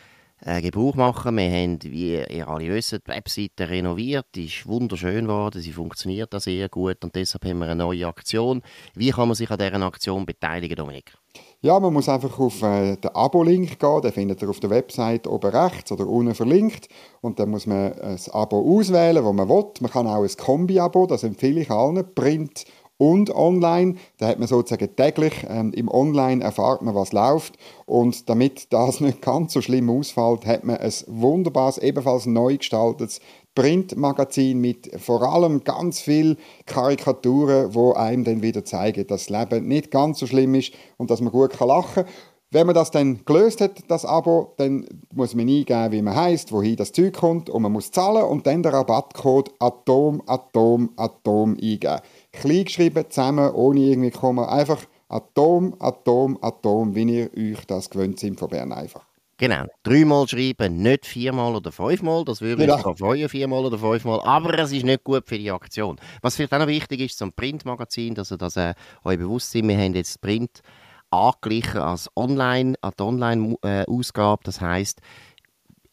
äh, 0.44 0.60
Gebrauch 0.60 0.94
machen. 0.94 1.36
Wir 1.36 1.50
haben, 1.50 1.78
wie 1.82 2.14
ihr 2.14 2.48
alle 2.48 2.68
wisst, 2.68 2.92
die 2.92 3.08
Webseite 3.08 3.68
renoviert, 3.68 4.26
die 4.34 4.46
ist 4.46 4.66
wunderschön 4.66 5.26
geworden, 5.26 5.60
sie 5.60 5.72
funktioniert 5.72 6.32
da 6.32 6.40
sehr 6.40 6.68
gut 6.68 7.02
und 7.04 7.14
deshalb 7.14 7.44
haben 7.44 7.58
wir 7.58 7.66
eine 7.66 7.76
neue 7.76 8.06
Aktion. 8.06 8.62
Wie 8.94 9.10
kann 9.10 9.28
man 9.28 9.34
sich 9.34 9.50
an 9.50 9.58
dieser 9.58 9.82
Aktion 9.82 10.26
beteiligen, 10.26 10.76
Dominik? 10.76 11.12
Ja, 11.60 11.80
man 11.80 11.92
muss 11.92 12.08
einfach 12.08 12.38
auf 12.38 12.62
äh, 12.62 12.96
den 12.96 13.14
Abo-Link 13.14 13.78
gehen, 13.78 14.02
den 14.02 14.12
findet 14.12 14.42
ihr 14.42 14.48
auf 14.48 14.60
der 14.60 14.70
Website 14.70 15.26
oben 15.26 15.50
rechts 15.50 15.90
oder 15.90 16.06
unten 16.06 16.34
verlinkt 16.34 16.88
und 17.20 17.38
dann 17.38 17.50
muss 17.50 17.66
man 17.66 17.92
ein 17.94 18.18
Abo 18.32 18.78
auswählen, 18.78 19.22
das 19.22 19.34
man 19.34 19.48
will. 19.48 19.64
Man 19.80 19.90
kann 19.90 20.06
auch 20.06 20.22
ein 20.22 20.36
Kombi-Abo, 20.36 21.06
das 21.06 21.24
empfehle 21.24 21.62
ich 21.62 21.70
allen, 21.70 22.14
Print 22.14 22.64
und 22.98 23.34
online. 23.34 23.96
Da 24.18 24.28
hat 24.28 24.38
man 24.38 24.48
sozusagen 24.48 24.94
täglich 24.96 25.46
ähm, 25.48 25.72
im 25.72 25.88
Online 25.88 26.42
erfahrt 26.42 26.82
man, 26.82 26.94
was 26.94 27.12
läuft. 27.12 27.56
Und 27.84 28.28
damit 28.28 28.72
das 28.72 29.00
nicht 29.00 29.22
ganz 29.22 29.52
so 29.52 29.60
schlimm 29.60 29.90
ausfällt, 29.90 30.46
hat 30.46 30.64
man 30.64 30.78
ein 30.78 30.92
wunderbares, 31.06 31.78
ebenfalls 31.78 32.26
neu 32.26 32.56
gestaltetes 32.56 33.20
Printmagazin 33.54 34.60
mit 34.60 34.90
vor 35.00 35.22
allem 35.22 35.64
ganz 35.64 36.00
viel 36.00 36.36
Karikaturen, 36.66 37.74
wo 37.74 37.94
einem 37.94 38.22
dann 38.22 38.42
wieder 38.42 38.64
zeigen, 38.64 39.06
dass 39.06 39.26
das 39.26 39.30
Leben 39.30 39.66
nicht 39.66 39.90
ganz 39.90 40.18
so 40.18 40.26
schlimm 40.26 40.54
ist 40.54 40.74
und 40.98 41.10
dass 41.10 41.22
man 41.22 41.32
gut 41.32 41.58
lachen 41.58 42.04
kann. 42.04 42.12
Wenn 42.52 42.66
man 42.66 42.76
das 42.76 42.92
dann 42.92 43.24
gelöst 43.24 43.60
hat, 43.60 43.82
das 43.88 44.04
Abo, 44.04 44.54
dann 44.56 44.86
muss 45.12 45.34
man 45.34 45.48
eingeben, 45.48 45.90
wie 45.90 46.02
man 46.02 46.14
heißt, 46.14 46.52
wohin 46.52 46.76
das 46.76 46.92
Zeug 46.92 47.14
kommt 47.14 47.50
und 47.50 47.60
man 47.60 47.72
muss 47.72 47.90
zahlen 47.90 48.24
und 48.24 48.46
dann 48.46 48.62
den 48.62 48.72
Rabattcode 48.72 49.50
Atom, 49.58 50.22
Atom, 50.26 50.90
Atom 50.96 51.54
eingeben. 51.54 51.98
Klein 52.36 52.64
geschrieben, 52.64 53.04
zusammen, 53.08 53.50
ohne 53.52 53.80
irgendwie 53.80 54.10
Komma, 54.10 54.48
einfach 54.48 54.84
Atom, 55.08 55.74
Atom, 55.78 56.38
Atom, 56.42 56.94
wie 56.94 57.02
ihr 57.02 57.30
euch 57.36 57.64
das 57.66 57.90
gewöhnt 57.90 58.18
sind 58.18 58.38
von 58.38 58.48
Bern 58.48 58.72
einfach. 58.72 59.04
Genau. 59.38 59.64
Dreimal 59.82 60.26
schreiben, 60.26 60.78
nicht 60.78 61.04
viermal 61.04 61.54
oder 61.54 61.70
fünfmal. 61.70 62.24
Das 62.24 62.40
würde 62.40 62.64
ich 62.64 62.70
genau. 62.70 62.94
freuen, 62.94 63.28
viermal 63.28 63.66
oder 63.66 63.78
fünfmal. 63.78 64.20
Aber 64.24 64.58
es 64.58 64.72
ist 64.72 64.84
nicht 64.84 65.04
gut 65.04 65.28
für 65.28 65.36
die 65.36 65.50
Aktion. 65.50 65.96
Was 66.22 66.36
vielleicht 66.36 66.54
auch 66.54 66.58
noch 66.58 66.66
wichtig 66.66 67.00
ist 67.00 67.18
zum 67.18 67.32
Printmagazin, 67.32 68.14
dass 68.14 68.32
ihr 68.32 68.38
das 68.38 68.56
äh, 68.56 68.72
euch 69.04 69.18
bewusst 69.18 69.52
seid. 69.52 69.68
Wir 69.68 69.76
haben 69.76 69.94
jetzt 69.94 70.20
Print 70.22 70.62
angeglichen 71.10 71.80
als 71.80 72.10
Online, 72.16 72.74
an 72.80 72.92
die 72.98 73.02
Online-Ausgabe. 73.02 74.42
Das 74.44 74.60
heißt, 74.60 75.00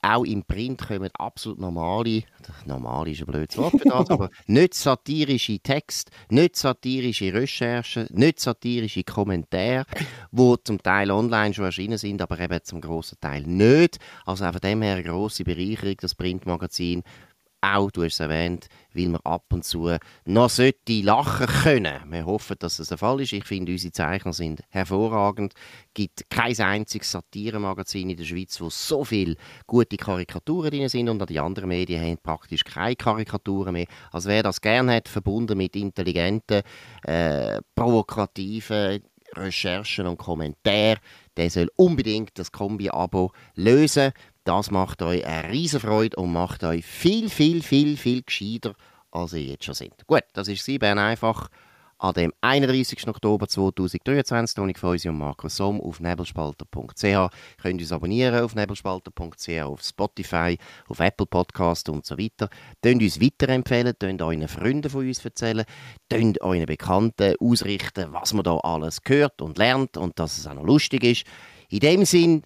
auch 0.04 0.26
im 0.26 0.44
Print 0.44 0.86
kommen 0.86 1.10
absolut 1.18 1.60
normale, 1.60 2.24
normal 2.66 3.08
ist 3.08 3.22
ein 3.22 3.26
blödes 3.26 3.58
Wort 3.58 3.72
für 3.72 3.88
das, 3.90 4.10
aber 4.10 4.30
nicht 4.48 4.74
satirische 4.74 5.60
Texte, 5.60 6.12
nicht 6.30 6.56
satirische 6.58 7.34
Recherchen, 7.34 8.08
nicht 8.12 8.40
satirische 8.40 9.04
Kommentare, 9.04 9.86
die 10.32 10.56
zum 10.64 10.84
Teil 10.84 11.10
online 11.10 11.54
schon 11.54 11.66
erschienen 11.66 11.98
sind, 11.98 12.22
aber 12.22 12.40
eben 12.40 12.60
zum 12.64 12.82
grossen 12.82 13.18
Teil 13.22 13.44
nicht. 13.44 14.00
Also 14.26 14.46
auch 14.46 14.52
von 14.52 14.62
dem 14.62 14.82
her 14.82 14.96
eine 14.96 15.04
grosse 15.04 15.44
Bereicherung, 15.44 15.96
das 16.02 16.16
Printmagazin 16.16 17.04
auch, 17.64 17.92
du 17.92 18.04
hast 18.04 18.16
es 18.16 18.20
erwähnt, 18.20 18.68
weil 18.94 19.08
man 19.08 19.22
ab 19.24 19.46
und 19.52 19.64
zu 19.64 19.90
noch 20.26 20.50
sollte 20.50 21.02
lachen 21.02 21.48
können. 21.48 22.12
Wir 22.12 22.26
hoffen, 22.26 22.58
dass 22.60 22.80
es 22.80 22.90
der 22.90 22.98
Fall 22.98 23.22
ist. 23.22 23.34
Ich 23.34 23.46
finde, 23.46 23.72
unsere 23.72 23.94
Zeichner 23.94 24.34
sind 24.34 24.62
hervorragend. 24.70 25.54
Es 25.88 25.94
gibt 25.94 26.30
kein 26.30 26.60
einziges 26.60 27.12
Satiremagazin 27.12 28.10
in 28.10 28.18
der 28.18 28.26
Schweiz, 28.26 28.60
wo 28.60 28.70
so 28.70 29.04
viele 29.04 29.36
gute 29.66 29.98
Karikaturen 29.98 30.72
drin 30.72 30.90
sind 30.90 31.10
und 31.10 31.30
die 31.30 31.40
anderen 31.40 31.70
Medien 31.70 32.02
haben 32.02 32.18
praktisch 32.22 32.64
keine 32.64 32.96
Karikaturen 32.96 33.74
mehr. 33.74 33.88
Also 34.12 34.30
wer 34.30 34.44
das 34.44 34.60
gerne 34.60 34.96
hat, 34.96 35.08
verbunden 35.08 35.58
mit 35.58 35.76
intelligenten, 35.76 36.62
äh, 37.04 37.62
provokativen 37.76 39.02
Recherchen 39.36 40.08
und 40.08 40.18
Kommentaren, 40.18 41.00
der 41.38 41.50
soll 41.50 41.70
unbedingt 41.76 42.38
das 42.38 42.52
Kombi-Abo 42.52 43.32
lösen. 43.56 44.12
Das 44.44 44.72
macht 44.72 45.02
euch 45.02 45.26
eine 45.26 45.52
riesen 45.52 45.80
Freude 45.80 46.18
und 46.18 46.34
macht 46.34 46.64
euch 46.64 46.86
viel, 46.86 47.30
viel, 47.30 47.64
viel, 47.64 47.96
viel 47.96 48.24
gescheiter, 48.24 48.76
als 49.12 49.34
ihr 49.34 49.44
jetzt 49.44 49.64
schon 49.64 49.76
seid. 49.76 50.06
Gut, 50.06 50.24
das 50.34 50.48
ist 50.48 50.66
sie, 50.66 50.78
Bern 50.78 51.00
einfach 51.00 51.50
an 52.04 52.14
dem 52.14 52.34
31. 52.42 53.08
Oktober 53.08 53.48
2023. 53.48 54.56
Toni 54.56 54.74
Feusi 54.74 55.08
und 55.08 55.18
Markus 55.18 55.56
Somm 55.56 55.80
auf 55.80 56.02
nebelspalter.ch. 56.02 57.30
Könnt 57.62 57.82
uns 57.82 57.92
abonnieren 57.94 58.44
auf 58.44 58.56
nebelspalter.ch, 58.56 59.62
auf 59.62 59.82
Spotify, 59.82 60.58
auf 60.90 61.00
Apple 61.00 61.26
Podcast 61.26 61.88
und 61.88 62.06
so 62.06 62.18
weiter. 62.18 62.50
Könnt 62.82 63.02
uns 63.02 63.22
weiterempfehlen, 63.22 63.94
könnt 63.98 64.22
euren 64.22 64.50
Freunden 64.50 64.90
von 64.90 65.08
uns 65.08 65.24
erzählen, 65.24 65.64
könnt 66.10 66.42
euren 66.42 66.66
Bekannten 66.66 67.36
ausrichten, 67.40 68.12
was 68.12 68.34
man 68.34 68.44
da 68.44 68.58
alles 68.58 69.00
hört 69.06 69.42
und 69.42 69.58
lernt 69.58 69.96
und 69.96 70.20
dass 70.20 70.38
es 70.38 70.46
auch 70.46 70.56
noch 70.56 70.66
lustig 70.66 71.06
ist. 71.06 71.24
In 71.70 71.80
dem 71.80 72.04
Sinn, 72.04 72.44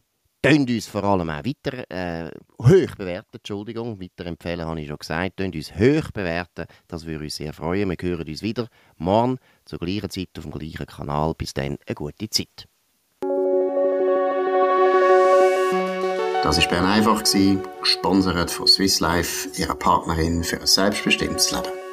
Tönt 0.48 0.70
uns 0.70 0.88
vor 0.88 1.04
allem 1.04 1.30
auch 1.30 1.44
weiter 1.44 1.92
äh, 1.92 2.32
hoch 2.62 2.96
bewerten, 2.96 3.36
Entschuldigung, 3.36 4.00
weiterempfehlen 4.00 4.66
habe 4.66 4.80
ich 4.80 4.88
schon 4.88 4.98
gesagt. 4.98 5.36
Tönt 5.36 5.56
uns 5.56 5.76
hoch 5.76 6.10
bewerten, 6.14 6.68
das 6.88 7.06
würde 7.06 7.26
uns 7.26 7.36
sehr 7.36 7.52
freuen. 7.52 7.90
Wir 7.90 7.98
hören 8.00 8.26
uns 8.26 8.42
wieder 8.42 8.70
morgen 8.96 9.40
zur 9.66 9.80
gleichen 9.80 10.10
Zeit 10.10 10.30
auf 10.38 10.46
dem 10.46 10.52
gleichen 10.52 10.86
Kanal. 10.86 11.34
Bis 11.38 11.54
dann, 11.54 11.78
eine 11.86 11.96
gute 11.96 12.30
Zeit. 12.30 12.66
Das 16.44 16.58
war 16.58 16.70
Bern 16.70 16.86
einfach, 16.86 17.24
gesponsert 17.82 18.50
von 18.50 18.68
Swiss 18.68 19.02
Life, 19.02 19.50
ihrer 19.62 19.76
Partnerin 19.76 20.46
für 20.46 20.62
ein 20.62 20.66
selbstbestimmtes 20.66 21.52
Leben. 21.52 21.87